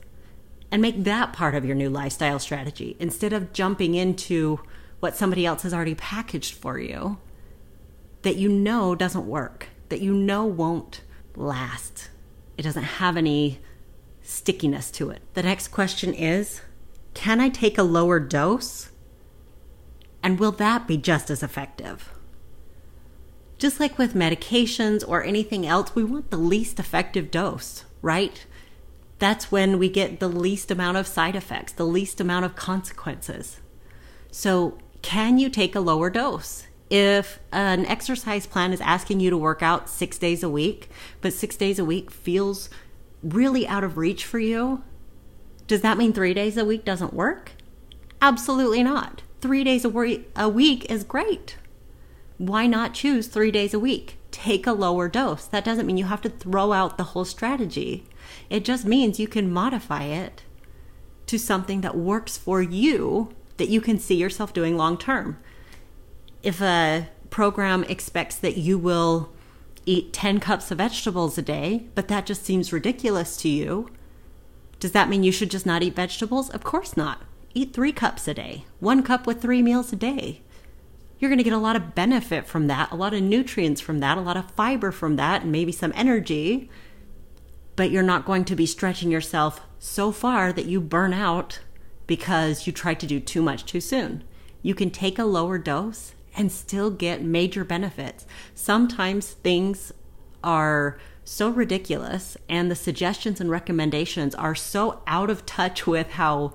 And 0.71 0.81
make 0.81 1.05
that 1.05 1.35
part 1.35 1.55
of 1.55 1.67
your 1.67 1.77
new 1.77 1.91
lifestyle 1.91 2.39
strategy 2.39 2.97
instead 2.99 3.35
of 3.35 3.53
jumping 3.53 3.95
into 3.95 4.61
what 5.01 5.15
somebody 5.15 5.45
else 5.45 5.65
has 5.65 5.75
already 5.75 5.95
packaged 5.95 6.55
for 6.55 6.79
you 6.79 7.19
that 8.23 8.37
you 8.37 8.49
know 8.49 8.95
doesn't 8.95 9.27
work, 9.27 9.69
that 9.91 10.01
you 10.01 10.15
know 10.15 10.47
won't 10.47 11.03
last. 11.37 12.09
It 12.57 12.63
doesn't 12.63 12.83
have 12.83 13.19
any 13.19 13.61
stickiness 14.27 14.91
to 14.93 15.11
it. 15.11 15.23
The 15.35 15.43
next 15.43 15.69
question 15.69 16.13
is 16.13 16.63
Can 17.15 17.41
I 17.41 17.49
take 17.49 17.79
a 17.79 17.83
lower 17.83 18.21
dose? 18.21 18.91
And 20.23 20.41
will 20.41 20.53
that 20.53 20.87
be 20.87 20.97
just 20.97 21.31
as 21.31 21.43
effective? 21.43 22.13
Just 23.59 23.81
like 23.81 23.97
with 23.97 24.15
medications 24.15 25.05
or 25.07 25.25
anything 25.25 25.65
else, 25.65 25.95
we 25.95 26.05
want 26.05 26.31
the 26.31 26.37
least 26.37 26.79
effective 26.79 27.31
dose, 27.31 27.85
right? 28.03 28.45
That's 29.19 29.51
when 29.51 29.79
we 29.79 29.89
get 29.89 30.21
the 30.21 30.29
least 30.29 30.71
amount 30.71 30.99
of 30.99 31.07
side 31.07 31.37
effects, 31.37 31.73
the 31.73 31.87
least 31.87 32.21
amount 32.21 32.45
of 32.45 32.55
consequences. 32.55 33.61
So, 34.31 34.79
can 35.01 35.39
you 35.39 35.49
take 35.49 35.75
a 35.75 35.81
lower 35.81 36.11
dose? 36.11 36.67
If 36.91 37.41
an 37.53 37.87
exercise 37.87 38.47
plan 38.47 38.73
is 38.73 38.81
asking 38.81 39.21
you 39.21 39.31
to 39.31 39.39
work 39.39 39.63
out 39.63 39.89
six 39.89 40.19
days 40.19 40.43
a 40.43 40.51
week, 40.51 40.91
but 41.21 41.33
six 41.33 41.57
days 41.57 41.79
a 41.79 41.85
week 41.85 42.11
feels 42.11 42.69
really 43.35 43.67
out 43.67 43.85
of 43.85 43.97
reach 43.97 44.25
for 44.25 44.39
you, 44.39 44.83
does 45.67 45.81
that 45.81 45.99
mean 45.99 46.13
three 46.13 46.35
days 46.35 46.57
a 46.57 46.65
week 46.65 46.85
doesn't 46.85 47.13
work? 47.13 47.53
Absolutely 48.23 48.83
not. 48.83 49.23
Three 49.41 49.65
days 49.65 49.85
a, 49.85 50.25
a 50.37 50.49
week 50.49 50.91
is 50.91 51.05
great 51.05 51.57
why 52.39 52.67
not 52.67 52.95
choose 52.95 53.27
three 53.27 53.51
days 53.51 53.73
a 53.73 53.81
week? 53.81 54.19
Take 54.31 54.67
a 54.67 54.73
lower 54.73 55.09
dose. 55.09 55.47
That 55.47 55.65
doesn't 55.65 55.87
mean 55.87 55.97
you 55.97 56.05
have 56.05 56.21
to 56.23 56.29
throw 56.29 56.73
out 56.73 56.97
the 56.97 57.05
whole 57.05 57.25
strategy. 57.25 58.05
It 58.51 58.65
just 58.65 58.85
means 58.85 59.19
you 59.19 59.29
can 59.29 59.53
modify 59.53 60.05
it 60.05 60.43
to 61.27 61.39
something 61.39 61.81
that 61.81 61.97
works 61.97 62.37
for 62.37 62.61
you 62.63 63.35
that 63.57 63.69
you 63.69 63.81
can 63.81 63.99
see 63.99 64.17
yourself 64.17 64.53
doing 64.53 64.77
long 64.77 64.99
term. 64.99 65.39
If 66.43 66.61
a 66.61 67.09
program 67.31 67.85
expects 67.85 68.37
that 68.37 68.59
you 68.59 68.79
will 68.79 69.31
eat 69.87 70.13
10 70.13 70.41
cups 70.41 70.71
of 70.71 70.79
vegetables 70.79 71.39
a 71.39 71.43
day, 71.43 71.87
but 71.95 72.09
that 72.09 72.27
just 72.27 72.45
seems 72.45 72.73
ridiculous 72.73 73.37
to 73.39 73.49
you, 73.49 73.89
does 74.79 74.93
that 74.93 75.09
mean 75.09 75.23
you 75.23 75.33
should 75.33 75.51
just 75.51 75.65
not 75.65 75.83
eat 75.83 75.97
vegetables? 75.97 76.51
Of 76.51 76.63
course 76.63 76.97
not. 76.97 77.23
Eat 77.55 77.73
three 77.73 77.93
cups 77.93 78.29
a 78.29 78.35
day, 78.35 78.67
one 78.81 79.03
cup 79.03 79.27
with 79.27 79.41
three 79.41 79.63
meals 79.63 79.93
a 79.93 79.97
day. 79.97 80.43
You're 81.19 81.31
going 81.31 81.39
to 81.39 81.45
get 81.45 81.55
a 81.55 81.59
lot 81.59 81.77
of 81.77 81.95
benefit 81.95 82.47
from 82.47 82.67
that, 82.67 82.91
a 82.91 82.97
lot 82.97 83.15
of 83.15 83.23
nutrients 83.23 83.81
from 83.81 84.01
that, 84.01 84.19
a 84.19 84.21
lot 84.21 84.37
of 84.37 84.51
fiber 84.51 84.93
from 84.93 85.17
that, 85.17 85.43
and 85.43 85.53
maybe 85.53 85.73
some 85.73 85.93
energy. 85.95 86.69
But 87.75 87.91
you're 87.91 88.03
not 88.03 88.27
going 88.27 88.45
to 88.47 88.57
be 88.57 88.67
stretching 88.67 89.11
yourself 89.11 89.63
so 89.79 90.13
far 90.13 90.53
that 90.53 90.67
you 90.67 90.81
burn 90.81 91.15
out 91.15 91.61
because 92.07 92.67
you 92.67 92.73
tried 92.73 93.01
to 93.01 93.07
do 93.07 93.19
too 93.19 93.41
much 93.41 93.65
too 93.65 93.81
soon. 93.81 94.25
You 94.61 94.75
can 94.75 94.91
take 94.91 95.19
a 95.19 95.25
lower 95.25 95.57
dose 95.57 96.13
and 96.37 96.53
still 96.53 96.91
get 96.91 97.23
major 97.23 97.65
benefits. 97.65 98.27
Sometimes 98.55 99.33
things 99.33 99.93
are 100.45 100.99
so 101.25 101.49
ridiculous 101.49 102.37
and 102.49 102.71
the 102.71 102.77
suggestions 102.77 103.41
and 103.41 103.51
recommendations 103.51 104.35
are 104.35 104.55
so 104.55 105.03
out 105.07 105.31
of 105.31 105.45
touch 105.45 105.87
with 105.87 106.11
how 106.13 106.53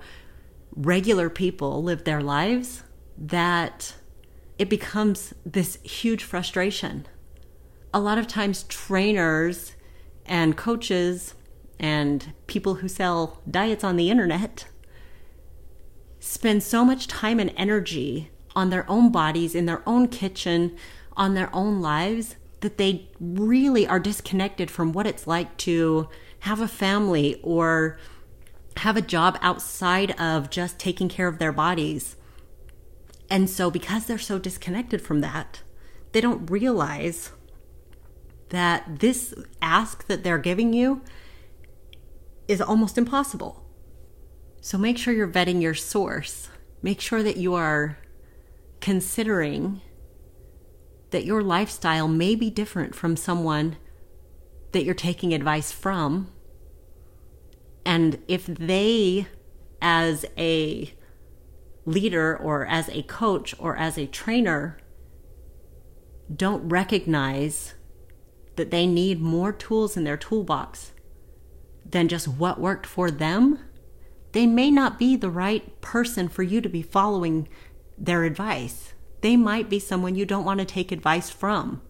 regular 0.74 1.28
people 1.28 1.82
live 1.82 2.04
their 2.04 2.22
lives 2.22 2.82
that 3.18 3.94
it 4.58 4.70
becomes 4.70 5.34
this 5.44 5.78
huge 5.82 6.24
frustration. 6.24 7.06
A 7.92 8.00
lot 8.00 8.16
of 8.16 8.26
times, 8.26 8.62
trainers 8.64 9.74
and 10.24 10.56
coaches 10.56 11.34
and 11.78 12.32
people 12.46 12.76
who 12.76 12.88
sell 12.88 13.42
diets 13.50 13.84
on 13.84 13.96
the 13.96 14.08
internet 14.08 14.66
spend 16.20 16.62
so 16.62 16.84
much 16.84 17.08
time 17.08 17.40
and 17.40 17.52
energy 17.56 18.30
on 18.54 18.70
their 18.70 18.88
own 18.90 19.10
bodies, 19.10 19.54
in 19.54 19.66
their 19.66 19.82
own 19.88 20.08
kitchen, 20.08 20.76
on 21.16 21.34
their 21.34 21.54
own 21.54 21.80
lives, 21.80 22.36
that 22.60 22.78
they 22.78 23.08
really 23.20 23.86
are 23.86 24.00
disconnected 24.00 24.70
from 24.70 24.92
what 24.92 25.06
it's 25.06 25.26
like 25.26 25.56
to 25.58 26.08
have 26.40 26.60
a 26.60 26.68
family 26.68 27.40
or 27.42 27.98
have 28.78 28.96
a 28.96 29.02
job 29.02 29.38
outside 29.42 30.18
of 30.20 30.50
just 30.50 30.78
taking 30.78 31.08
care 31.08 31.28
of 31.28 31.38
their 31.38 31.52
bodies. 31.52 32.16
And 33.28 33.48
so, 33.48 33.70
because 33.70 34.06
they're 34.06 34.18
so 34.18 34.38
disconnected 34.38 35.00
from 35.00 35.20
that, 35.20 35.62
they 36.12 36.20
don't 36.20 36.50
realize 36.50 37.32
that 38.50 39.00
this 39.00 39.34
ask 39.60 40.06
that 40.06 40.22
they're 40.22 40.38
giving 40.38 40.72
you 40.72 41.02
is 42.46 42.60
almost 42.60 42.98
impossible. 42.98 43.64
So, 44.60 44.78
make 44.78 44.98
sure 44.98 45.14
you're 45.14 45.28
vetting 45.28 45.62
your 45.62 45.74
source. 45.74 46.48
Make 46.82 47.00
sure 47.00 47.22
that 47.22 47.36
you 47.36 47.54
are 47.54 47.98
considering 48.82 49.80
that 51.10 51.24
your 51.24 51.40
lifestyle 51.40 52.08
may 52.08 52.34
be 52.34 52.50
different 52.50 52.94
from 52.94 53.16
someone 53.16 53.76
that 54.72 54.84
you're 54.84 54.94
taking 54.94 55.32
advice 55.32 55.70
from. 55.70 56.30
And 57.86 58.18
if 58.26 58.44
they, 58.46 59.28
as 59.80 60.26
a 60.36 60.92
leader 61.86 62.36
or 62.36 62.66
as 62.66 62.88
a 62.88 63.02
coach 63.04 63.54
or 63.58 63.76
as 63.76 63.96
a 63.96 64.06
trainer, 64.06 64.78
don't 66.34 66.68
recognize 66.68 67.74
that 68.56 68.70
they 68.70 68.86
need 68.86 69.20
more 69.20 69.52
tools 69.52 69.96
in 69.96 70.04
their 70.04 70.16
toolbox 70.16 70.92
than 71.88 72.08
just 72.08 72.26
what 72.26 72.60
worked 72.60 72.86
for 72.86 73.10
them, 73.10 73.58
they 74.32 74.46
may 74.46 74.70
not 74.70 74.98
be 74.98 75.14
the 75.14 75.30
right 75.30 75.80
person 75.80 76.28
for 76.28 76.42
you 76.42 76.60
to 76.60 76.68
be 76.68 76.82
following 76.82 77.48
their 78.02 78.24
advice. 78.24 78.92
They 79.20 79.36
might 79.36 79.70
be 79.70 79.78
someone 79.78 80.16
you 80.16 80.26
don't 80.26 80.44
want 80.44 80.58
to 80.58 80.66
take 80.66 80.90
advice 80.90 81.30
from. 81.30 81.80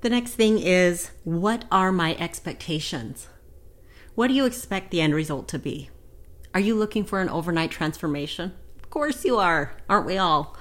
The 0.00 0.10
next 0.10 0.34
thing 0.34 0.58
is 0.58 1.10
what 1.24 1.64
are 1.70 1.92
my 1.92 2.14
expectations? 2.16 3.28
What 4.14 4.28
do 4.28 4.34
you 4.34 4.46
expect 4.46 4.90
the 4.90 5.00
end 5.00 5.14
result 5.14 5.48
to 5.48 5.58
be? 5.58 5.90
Are 6.54 6.60
you 6.60 6.74
looking 6.74 7.04
for 7.04 7.20
an 7.20 7.28
overnight 7.28 7.70
transformation? 7.70 8.52
Of 8.82 8.90
course 8.90 9.24
you 9.24 9.36
are, 9.36 9.76
aren't 9.88 10.06
we 10.06 10.16
all? 10.16 10.56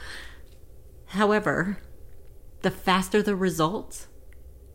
However, 1.07 1.77
the 2.61 2.71
faster 2.71 3.21
the 3.21 3.35
results, 3.35 4.07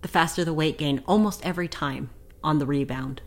the 0.02 0.08
faster 0.08 0.44
the 0.44 0.54
weight 0.54 0.78
gain 0.78 1.02
almost 1.06 1.44
every 1.44 1.68
time 1.68 2.10
on 2.42 2.58
the 2.58 2.66
rebound. 2.66 3.22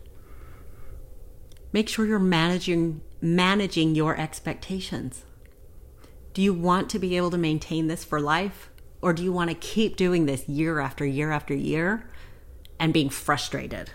Make 1.72 1.88
sure 1.88 2.06
you're 2.06 2.18
managing 2.18 3.02
managing 3.20 3.94
your 3.94 4.16
expectations. 4.16 5.24
Do 6.38 6.44
you 6.44 6.54
want 6.54 6.88
to 6.90 7.00
be 7.00 7.16
able 7.16 7.32
to 7.32 7.36
maintain 7.36 7.88
this 7.88 8.04
for 8.04 8.20
life? 8.20 8.70
Or 9.02 9.12
do 9.12 9.24
you 9.24 9.32
want 9.32 9.50
to 9.50 9.56
keep 9.56 9.96
doing 9.96 10.26
this 10.26 10.48
year 10.48 10.78
after 10.78 11.04
year 11.04 11.32
after 11.32 11.52
year 11.52 12.08
and 12.78 12.92
being 12.92 13.10
frustrated? 13.10 13.90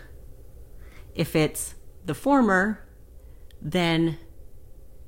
If 1.15 1.37
it's 1.37 1.75
the 2.05 2.13
former, 2.13 2.85
then 3.61 4.17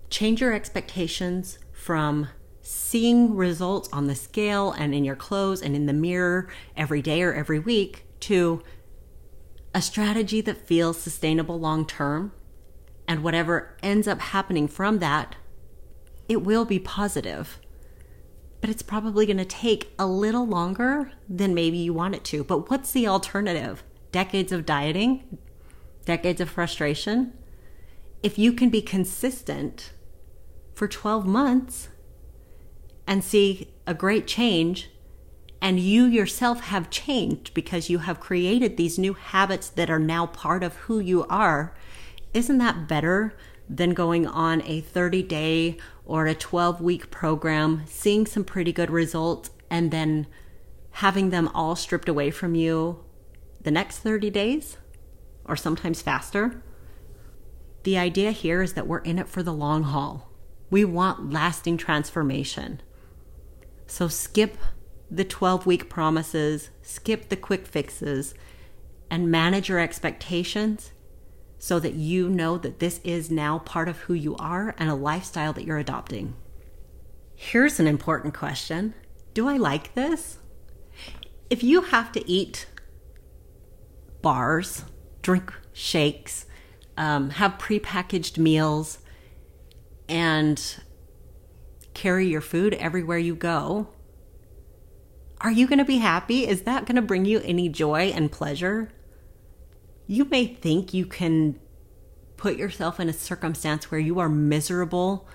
change 0.09 0.39
your 0.39 0.53
expectations 0.53 1.59
from 1.73 2.29
seeing 2.61 3.35
results 3.35 3.89
on 3.91 4.07
the 4.07 4.15
scale 4.15 4.71
and 4.71 4.95
in 4.95 5.03
your 5.03 5.17
clothes 5.17 5.61
and 5.61 5.75
in 5.75 5.87
the 5.87 5.93
mirror 5.93 6.47
every 6.77 7.01
day 7.01 7.21
or 7.21 7.33
every 7.33 7.59
week 7.59 8.05
to 8.21 8.63
a 9.73 9.81
strategy 9.81 10.39
that 10.39 10.65
feels 10.65 11.01
sustainable 11.01 11.59
long 11.59 11.85
term. 11.85 12.31
And 13.09 13.23
whatever 13.23 13.75
ends 13.83 14.07
up 14.07 14.21
happening 14.21 14.69
from 14.69 14.99
that 14.99 15.35
it 16.27 16.43
will 16.43 16.65
be 16.65 16.79
positive. 16.79 17.59
But 18.61 18.69
it's 18.69 18.81
probably 18.81 19.25
going 19.25 19.37
to 19.37 19.45
take 19.45 19.93
a 19.99 20.07
little 20.07 20.45
longer 20.45 21.11
than 21.29 21.53
maybe 21.53 21.77
you 21.77 21.93
want 21.93 22.15
it 22.15 22.23
to. 22.25 22.43
But 22.43 22.69
what's 22.69 22.91
the 22.91 23.07
alternative? 23.07 23.83
Decades 24.11 24.51
of 24.51 24.65
dieting? 24.65 25.37
Decades 26.05 26.41
of 26.41 26.49
frustration? 26.49 27.33
If 28.23 28.39
you 28.39 28.53
can 28.53 28.69
be 28.69 28.81
consistent 28.81 29.93
for 30.73 30.87
12 30.87 31.25
months 31.25 31.89
and 33.05 33.23
see 33.23 33.73
a 33.85 33.93
great 33.93 34.25
change, 34.25 34.89
and 35.61 35.79
you 35.79 36.05
yourself 36.05 36.61
have 36.65 36.89
changed 36.89 37.53
because 37.53 37.89
you 37.89 37.99
have 37.99 38.19
created 38.19 38.77
these 38.77 38.99
new 38.99 39.13
habits 39.13 39.69
that 39.69 39.89
are 39.89 39.99
now 39.99 40.25
part 40.25 40.63
of 40.63 40.75
who 40.75 40.99
you 40.99 41.25
are, 41.25 41.75
isn't 42.33 42.57
that 42.57 42.87
better 42.87 43.35
than 43.69 43.93
going 43.93 44.27
on 44.27 44.61
a 44.63 44.81
30 44.81 45.23
day 45.23 45.77
or 46.05 46.25
a 46.25 46.35
12 46.35 46.81
week 46.81 47.11
program, 47.11 47.83
seeing 47.87 48.25
some 48.25 48.43
pretty 48.43 48.71
good 48.71 48.89
results, 48.89 49.49
and 49.69 49.91
then 49.91 50.27
having 50.91 51.29
them 51.29 51.49
all 51.49 51.75
stripped 51.75 52.07
away 52.07 52.31
from 52.31 52.55
you 52.55 53.03
the 53.61 53.71
next 53.71 53.99
30 53.99 54.29
days 54.29 54.77
or 55.43 55.55
sometimes 55.55 56.01
faster. 56.01 56.61
The 57.83 57.97
idea 57.97 58.31
here 58.31 58.61
is 58.61 58.73
that 58.73 58.87
we're 58.87 58.99
in 58.99 59.19
it 59.19 59.27
for 59.27 59.43
the 59.43 59.53
long 59.53 59.83
haul. 59.83 60.31
We 60.69 60.85
want 60.85 61.31
lasting 61.31 61.77
transformation. 61.77 62.81
So 63.87 64.07
skip 64.07 64.57
the 65.11 65.23
12 65.23 65.65
week 65.65 65.89
promises, 65.89 66.69
skip 66.81 67.29
the 67.29 67.35
quick 67.35 67.67
fixes, 67.67 68.33
and 69.09 69.29
manage 69.29 69.69
your 69.69 69.79
expectations 69.79 70.91
so 71.57 71.79
that 71.79 71.93
you 71.93 72.29
know 72.29 72.57
that 72.57 72.79
this 72.79 72.99
is 73.03 73.31
now 73.31 73.59
part 73.59 73.87
of 73.87 73.99
who 73.99 74.13
you 74.13 74.35
are 74.37 74.75
and 74.77 74.89
a 74.89 74.95
lifestyle 74.95 75.53
that 75.53 75.65
you're 75.65 75.77
adopting. 75.77 76.35
Here's 77.35 77.79
an 77.79 77.87
important 77.87 78.33
question 78.33 78.93
Do 79.33 79.47
I 79.47 79.57
like 79.57 79.93
this? 79.93 80.39
If 81.49 81.63
you 81.63 81.81
have 81.81 82.11
to 82.13 82.29
eat 82.29 82.67
bars, 84.21 84.83
drink 85.21 85.53
shakes, 85.73 86.45
um, 86.97 87.31
have 87.31 87.57
prepackaged 87.57 88.37
meals, 88.37 88.99
and 90.07 90.77
carry 91.93 92.27
your 92.27 92.41
food 92.41 92.73
everywhere 92.75 93.17
you 93.17 93.35
go, 93.35 93.87
are 95.41 95.51
you 95.51 95.67
going 95.67 95.79
to 95.79 95.85
be 95.85 95.97
happy? 95.97 96.47
Is 96.47 96.63
that 96.63 96.85
going 96.85 96.95
to 96.95 97.01
bring 97.01 97.25
you 97.25 97.39
any 97.43 97.69
joy 97.69 98.11
and 98.15 98.31
pleasure? 98.31 98.91
You 100.07 100.25
may 100.25 100.45
think 100.45 100.93
you 100.93 101.05
can 101.05 101.59
put 102.37 102.57
yourself 102.57 102.99
in 102.99 103.09
a 103.09 103.13
circumstance 103.13 103.89
where 103.89 103.99
you 103.99 104.19
are 104.19 104.29
miserable 104.29 105.27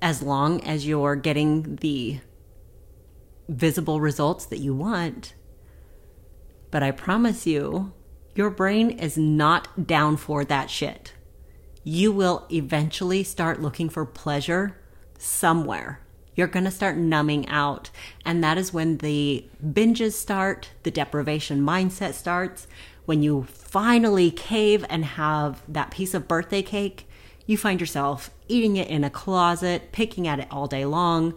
as 0.00 0.22
long 0.22 0.62
as 0.64 0.86
you're 0.86 1.16
getting 1.16 1.76
the 1.76 2.20
visible 3.48 4.00
results 4.00 4.46
that 4.46 4.58
you 4.58 4.74
want. 4.74 5.34
But 6.70 6.82
I 6.82 6.90
promise 6.90 7.46
you, 7.46 7.92
your 8.34 8.50
brain 8.50 8.90
is 8.90 9.16
not 9.16 9.86
down 9.86 10.16
for 10.16 10.44
that 10.44 10.70
shit. 10.70 11.14
You 11.82 12.12
will 12.12 12.46
eventually 12.52 13.22
start 13.22 13.62
looking 13.62 13.88
for 13.88 14.04
pleasure 14.04 14.76
somewhere. 15.18 16.00
You're 16.34 16.48
going 16.48 16.64
to 16.66 16.70
start 16.70 16.98
numbing 16.98 17.48
out. 17.48 17.90
And 18.24 18.44
that 18.44 18.58
is 18.58 18.72
when 18.72 18.98
the 18.98 19.48
binges 19.64 20.12
start, 20.12 20.70
the 20.82 20.90
deprivation 20.90 21.62
mindset 21.62 22.12
starts, 22.12 22.66
when 23.06 23.22
you 23.22 23.44
finally 23.44 24.30
cave 24.30 24.84
and 24.90 25.04
have 25.04 25.62
that 25.66 25.90
piece 25.90 26.12
of 26.14 26.28
birthday 26.28 26.62
cake, 26.62 27.08
you 27.46 27.56
find 27.56 27.80
yourself 27.80 28.30
eating 28.48 28.76
it 28.76 28.88
in 28.88 29.04
a 29.04 29.10
closet, 29.10 29.92
picking 29.92 30.28
at 30.28 30.40
it 30.40 30.48
all 30.50 30.66
day 30.66 30.84
long, 30.84 31.34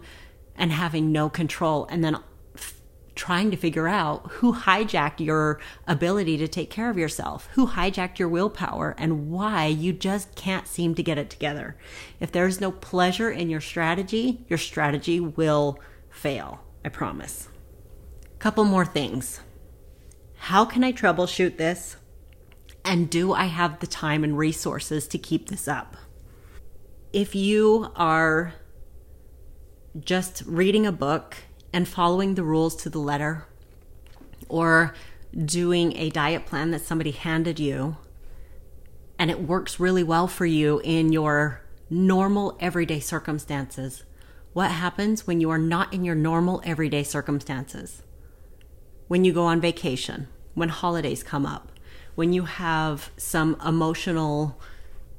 and 0.56 0.72
having 0.72 1.10
no 1.10 1.28
control. 1.30 1.86
And 1.90 2.04
then 2.04 2.18
trying 3.14 3.50
to 3.50 3.56
figure 3.56 3.86
out 3.86 4.26
who 4.32 4.54
hijacked 4.54 5.20
your 5.20 5.60
ability 5.86 6.38
to 6.38 6.48
take 6.48 6.70
care 6.70 6.90
of 6.90 6.96
yourself, 6.96 7.48
who 7.52 7.66
hijacked 7.66 8.18
your 8.18 8.28
willpower, 8.28 8.94
and 8.98 9.30
why 9.30 9.66
you 9.66 9.92
just 9.92 10.34
can't 10.34 10.66
seem 10.66 10.94
to 10.94 11.02
get 11.02 11.18
it 11.18 11.28
together. 11.28 11.76
If 12.18 12.32
there's 12.32 12.60
no 12.60 12.72
pleasure 12.72 13.30
in 13.30 13.50
your 13.50 13.60
strategy, 13.60 14.44
your 14.48 14.58
strategy 14.58 15.20
will 15.20 15.78
fail. 16.08 16.60
I 16.84 16.88
promise. 16.88 17.48
Couple 18.38 18.64
more 18.64 18.86
things. 18.86 19.40
How 20.44 20.64
can 20.64 20.82
I 20.82 20.92
troubleshoot 20.92 21.58
this? 21.58 21.96
And 22.82 23.10
do 23.10 23.34
I 23.34 23.44
have 23.44 23.78
the 23.78 23.86
time 23.86 24.24
and 24.24 24.38
resources 24.38 25.06
to 25.08 25.18
keep 25.18 25.48
this 25.48 25.68
up? 25.68 25.98
If 27.12 27.34
you 27.34 27.92
are 27.94 28.54
just 30.00 30.42
reading 30.46 30.86
a 30.86 30.92
book 30.92 31.36
and 31.74 31.86
following 31.86 32.34
the 32.34 32.42
rules 32.42 32.74
to 32.76 32.88
the 32.88 32.98
letter 32.98 33.46
or 34.48 34.94
doing 35.44 35.94
a 35.96 36.08
diet 36.08 36.46
plan 36.46 36.70
that 36.70 36.80
somebody 36.80 37.10
handed 37.10 37.60
you 37.60 37.98
and 39.18 39.30
it 39.30 39.42
works 39.42 39.78
really 39.78 40.02
well 40.02 40.26
for 40.26 40.46
you 40.46 40.80
in 40.82 41.12
your 41.12 41.60
normal 41.90 42.56
everyday 42.58 42.98
circumstances. 42.98 44.04
What 44.54 44.70
happens 44.70 45.26
when 45.26 45.40
you 45.40 45.50
are 45.50 45.58
not 45.58 45.92
in 45.92 46.02
your 46.02 46.14
normal 46.14 46.62
everyday 46.64 47.02
circumstances? 47.02 48.02
When 49.10 49.24
you 49.24 49.32
go 49.32 49.42
on 49.42 49.60
vacation, 49.60 50.28
when 50.54 50.68
holidays 50.68 51.24
come 51.24 51.44
up, 51.44 51.72
when 52.14 52.32
you 52.32 52.44
have 52.44 53.10
some 53.16 53.60
emotional 53.66 54.56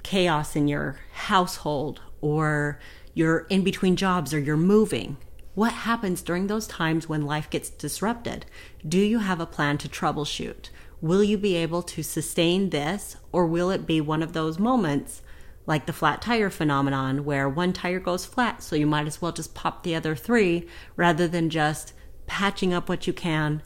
chaos 0.02 0.56
in 0.56 0.70
your 0.70 1.02
household, 1.12 2.00
or 2.22 2.80
you're 3.14 3.40
in 3.50 3.66
between 3.66 3.98
jobs, 3.98 4.34
or 4.34 4.40
you're 4.40 4.56
moving, 4.56 5.18
what 5.56 5.74
happens 5.74 6.22
during 6.22 6.48
those 6.48 6.68
times 6.68 7.10
when 7.10 7.26
life 7.26 7.50
gets 7.50 7.70
disrupted? 7.70 8.46
Do 8.88 8.98
you 8.98 9.20
have 9.20 9.42
a 9.42 9.46
plan 9.46 9.78
to 9.80 9.90
troubleshoot? 9.90 10.70
Will 11.02 11.22
you 11.22 11.38
be 11.38 11.58
able 11.58 11.82
to 11.82 12.02
sustain 12.02 12.70
this, 12.70 13.18
or 13.34 13.46
will 13.46 13.72
it 13.72 13.86
be 13.86 14.00
one 14.00 14.24
of 14.24 14.32
those 14.32 14.58
moments 14.58 15.22
like 15.66 15.86
the 15.86 15.92
flat 15.92 16.22
tire 16.22 16.50
phenomenon 16.50 17.26
where 17.26 17.50
one 17.50 17.74
tire 17.74 18.00
goes 18.00 18.24
flat, 18.24 18.64
so 18.64 18.78
you 18.78 18.88
might 18.88 19.08
as 19.08 19.22
well 19.22 19.34
just 19.34 19.54
pop 19.54 19.84
the 19.84 19.96
other 19.96 20.16
three 20.16 20.66
rather 20.96 21.28
than 21.28 21.50
just 21.50 21.92
patching 22.26 22.74
up 22.74 22.88
what 22.88 23.06
you 23.06 23.12
can 23.12 23.62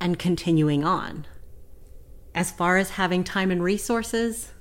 and 0.00 0.18
continuing 0.18 0.84
on? 0.84 1.26
As 2.34 2.50
far 2.50 2.78
as 2.78 2.90
having 2.90 3.24
time 3.24 3.50
and 3.50 3.62
resources, 3.62 4.52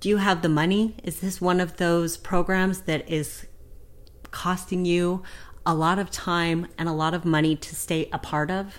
do 0.00 0.08
you 0.08 0.16
have 0.16 0.42
the 0.42 0.48
money? 0.48 0.96
Is 1.04 1.20
this 1.20 1.40
one 1.40 1.60
of 1.60 1.76
those 1.76 2.16
programs 2.16 2.82
that 2.82 3.08
is 3.08 3.46
costing 4.30 4.84
you 4.84 5.22
a 5.66 5.74
lot 5.74 5.98
of 5.98 6.10
time 6.10 6.66
and 6.78 6.88
a 6.88 6.92
lot 6.92 7.12
of 7.12 7.24
money 7.24 7.54
to 7.56 7.76
stay 7.76 8.08
a 8.12 8.18
part 8.18 8.50
of? 8.50 8.78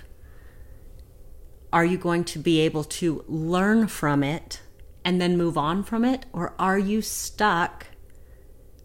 Are 1.72 1.86
you 1.86 1.98
going 1.98 2.24
to 2.26 2.40
be 2.40 2.60
able 2.62 2.84
to 2.84 3.24
learn 3.28 3.88
from 3.88 4.24
it 4.24 4.62
and 5.06 5.22
then 5.22 5.38
move 5.38 5.58
on 5.58 5.84
from 5.84 6.04
it? 6.04 6.26
Or 6.34 6.54
are 6.60 6.80
you 6.80 7.02
stuck 7.02 7.88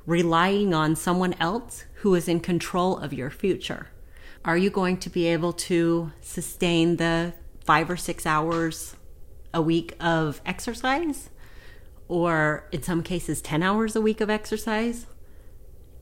relying 0.05 0.73
on 0.73 0.95
someone 0.95 1.35
else 1.41 1.85
who 1.95 2.15
is 2.15 2.29
in 2.29 2.41
control 2.41 2.99
of 2.99 3.13
your 3.13 3.31
future? 3.31 3.89
Are 4.47 4.57
you 4.57 4.71
going 4.71 4.99
to 4.99 5.11
be 5.11 5.27
able 5.27 5.53
to 5.53 6.13
sustain 6.21 6.99
the 6.99 7.35
five 7.65 7.91
or 7.91 7.97
six 7.97 8.25
hours 8.25 8.95
a 9.53 9.61
week 9.61 9.97
of 9.99 10.41
exercise? 10.47 11.31
Or 12.07 12.69
in 12.71 12.85
some 12.85 13.03
cases, 13.03 13.43
10 13.43 13.65
hours 13.65 13.97
a 13.97 14.01
week 14.01 14.21
of 14.21 14.31
exercise? 14.31 15.07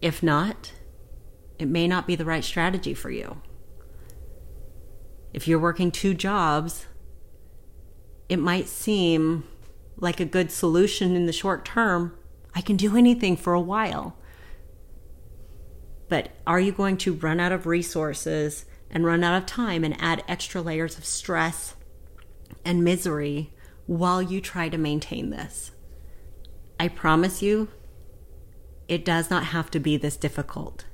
If 0.03 0.23
not, 0.23 0.73
it 1.59 1.69
may 1.69 1.89
not 1.89 2.07
be 2.07 2.17
the 2.17 2.27
right 2.27 2.45
strategy 2.45 2.93
for 2.93 3.11
you. 3.11 3.41
If 5.33 5.49
you're 5.49 5.59
working 5.59 5.91
two 5.91 6.13
jobs, 6.13 6.85
it 8.29 8.39
might 8.39 8.69
seem 8.69 9.45
like 9.97 10.21
a 10.21 10.27
good 10.27 10.53
solution 10.53 11.17
in 11.17 11.25
the 11.25 11.33
short 11.33 11.65
term. 11.65 12.15
I 12.55 12.61
can 12.61 12.77
do 12.77 12.95
anything 12.95 13.39
for 13.39 13.55
a 13.55 13.61
while. 13.61 14.19
But 16.09 16.31
are 16.47 16.61
you 16.61 16.73
going 16.73 16.97
to 16.99 17.15
run 17.15 17.41
out 17.41 17.53
of 17.53 17.67
resources 17.67 18.67
and 18.91 19.05
run 19.05 19.25
out 19.25 19.37
of 19.41 19.47
time 19.47 19.85
and 19.85 19.97
add 20.01 20.25
extra 20.29 20.61
layers 20.61 20.99
of 20.99 21.05
stress 21.05 21.75
and 22.65 22.85
misery 22.85 23.53
while 23.87 24.23
you 24.23 24.41
try 24.41 24.69
to 24.69 24.79
maintain 24.79 25.31
this? 25.31 25.73
I 26.79 26.89
promise 26.89 27.43
you, 27.43 27.69
it 28.89 29.05
does 29.05 29.31
not 29.31 29.45
have 29.47 29.71
to 29.71 29.81
be 29.81 29.97
this 29.97 30.17
difficult. 30.17 30.85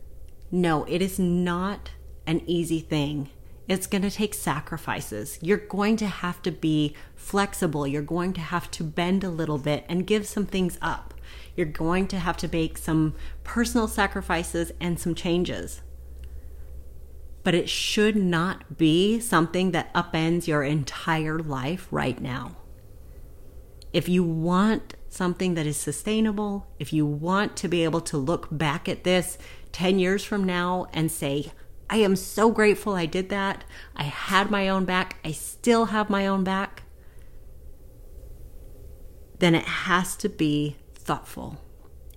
No, 0.51 0.85
it 0.85 1.03
is 1.03 1.19
not 1.19 1.91
an 2.27 2.43
easy 2.47 2.81
thing. 2.81 3.31
It's 3.69 3.87
going 3.87 4.03
to 4.03 4.11
take 4.11 4.35
sacrifices. 4.35 5.39
You're 5.41 5.59
going 5.59 5.97
to 5.99 6.07
have 6.07 6.43
to 6.43 6.51
be 6.51 6.95
flexible. 7.15 7.87
You're 7.87 8.03
going 8.03 8.33
to 8.33 8.41
have 8.41 8.71
to 8.73 8.85
bend 8.85 9.23
a 9.23 9.31
little 9.31 9.59
bit 9.59 9.85
and 9.89 10.07
give 10.07 10.27
some 10.27 10.47
things 10.47 10.79
up. 10.83 11.15
You're 11.57 11.67
going 11.67 12.07
to 12.09 12.19
have 12.19 12.37
to 12.39 12.49
make 12.49 12.79
some 12.79 13.15
personal 13.45 13.89
sacrifices 13.89 14.73
and 14.81 14.99
some 14.99 15.15
changes. 15.15 15.83
But 17.43 17.55
it 17.55 17.69
should 17.69 18.17
not 18.17 18.77
be 18.77 19.19
something 19.21 19.71
that 19.73 19.93
upends 19.95 20.47
your 20.47 20.63
entire 20.63 21.39
life 21.39 21.89
right 21.91 22.21
now. 22.21 22.57
If 23.93 24.09
you 24.09 24.23
want 24.23 24.95
something 25.09 25.55
that 25.55 25.67
is 25.67 25.77
sustainable, 25.77 26.69
if 26.79 26.93
you 26.93 27.05
want 27.05 27.57
to 27.57 27.69
be 27.69 27.83
able 27.83 28.01
to 28.03 28.17
look 28.17 28.49
back 28.51 28.89
at 28.89 29.05
this 29.05 29.37
10 29.73 29.99
years 29.99 30.25
from 30.25 30.45
now 30.45 30.87
and 30.93 31.11
say, 31.11 31.53
I 31.89 31.97
am 31.97 32.15
so 32.15 32.53
grateful 32.53 32.95
I 32.95 33.07
did 33.07 33.31
that. 33.31 33.65
I 33.97 34.05
had 34.05 34.51
my 34.51 34.69
own 34.69 34.85
back. 34.85 35.17
I 35.25 35.33
still 35.33 35.87
have 35.87 36.09
my 36.09 36.27
own 36.27 36.45
back. 36.45 36.85
Then 39.41 39.57
it 39.57 39.65
has 39.65 40.15
to 40.17 40.29
be 40.29 40.77
thoughtful. 41.11 41.61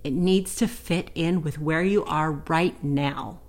It 0.04 0.12
needs 0.12 0.54
to 0.54 0.68
fit 0.68 1.10
in 1.16 1.42
with 1.42 1.58
where 1.58 1.82
you 1.82 2.04
are 2.04 2.30
right 2.30 2.80
now. 2.84 3.40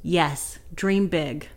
Yes, 0.00 0.60
dream 0.72 1.08
big, 1.08 1.48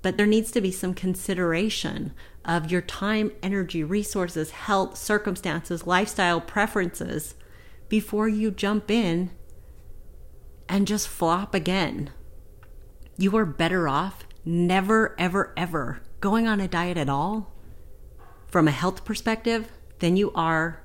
but 0.00 0.16
there 0.16 0.24
needs 0.24 0.50
to 0.52 0.62
be 0.62 0.72
some 0.72 0.94
consideration 0.94 2.14
of 2.46 2.72
your 2.72 2.80
time, 2.80 3.32
energy, 3.42 3.84
resources, 3.84 4.52
health, 4.52 4.96
circumstances, 4.96 5.86
lifestyle 5.86 6.40
preferences 6.40 7.34
before 7.90 8.30
you 8.30 8.50
jump 8.50 8.90
in 8.90 9.30
and 10.70 10.86
just 10.86 11.06
flop 11.06 11.54
again. 11.54 12.08
You 13.18 13.36
are 13.36 13.44
better 13.44 13.90
off 13.90 14.24
never, 14.42 15.14
ever, 15.18 15.52
ever 15.54 16.00
going 16.20 16.48
on 16.48 16.60
a 16.60 16.68
diet 16.68 16.96
at 16.96 17.10
all 17.10 17.52
from 18.46 18.66
a 18.66 18.70
health 18.70 19.04
perspective 19.04 19.70
than 19.98 20.16
you 20.16 20.32
are 20.32 20.82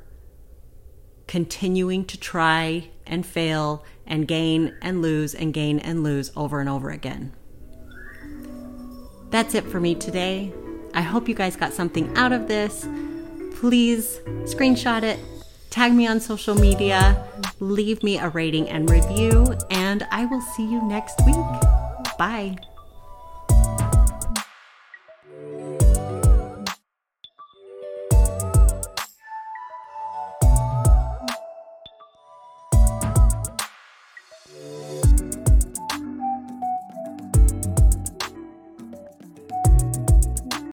continuing 1.27 2.05
to 2.05 2.19
try 2.19 2.89
and 3.05 3.25
fail 3.25 3.83
and 4.05 4.27
gain 4.27 4.73
and 4.81 5.01
lose 5.01 5.33
and 5.33 5.53
gain 5.53 5.79
and 5.79 6.03
lose 6.03 6.31
over 6.35 6.59
and 6.59 6.69
over 6.69 6.89
again. 6.89 7.33
That's 9.29 9.55
it 9.55 9.65
for 9.65 9.79
me 9.79 9.95
today. 9.95 10.53
I 10.93 11.01
hope 11.01 11.27
you 11.27 11.35
guys 11.35 11.55
got 11.55 11.73
something 11.73 12.15
out 12.15 12.31
of 12.31 12.47
this. 12.47 12.87
Please 13.55 14.19
screenshot 14.43 15.03
it, 15.03 15.19
tag 15.69 15.93
me 15.93 16.05
on 16.05 16.19
social 16.19 16.53
media, 16.53 17.27
leave 17.59 18.03
me 18.03 18.19
a 18.19 18.29
rating 18.29 18.69
and 18.69 18.89
review, 18.89 19.55
and 19.71 20.05
I 20.11 20.25
will 20.25 20.41
see 20.41 20.63
you 20.63 20.87
next 20.87 21.19
week. 21.25 21.35
Bye. 22.17 22.57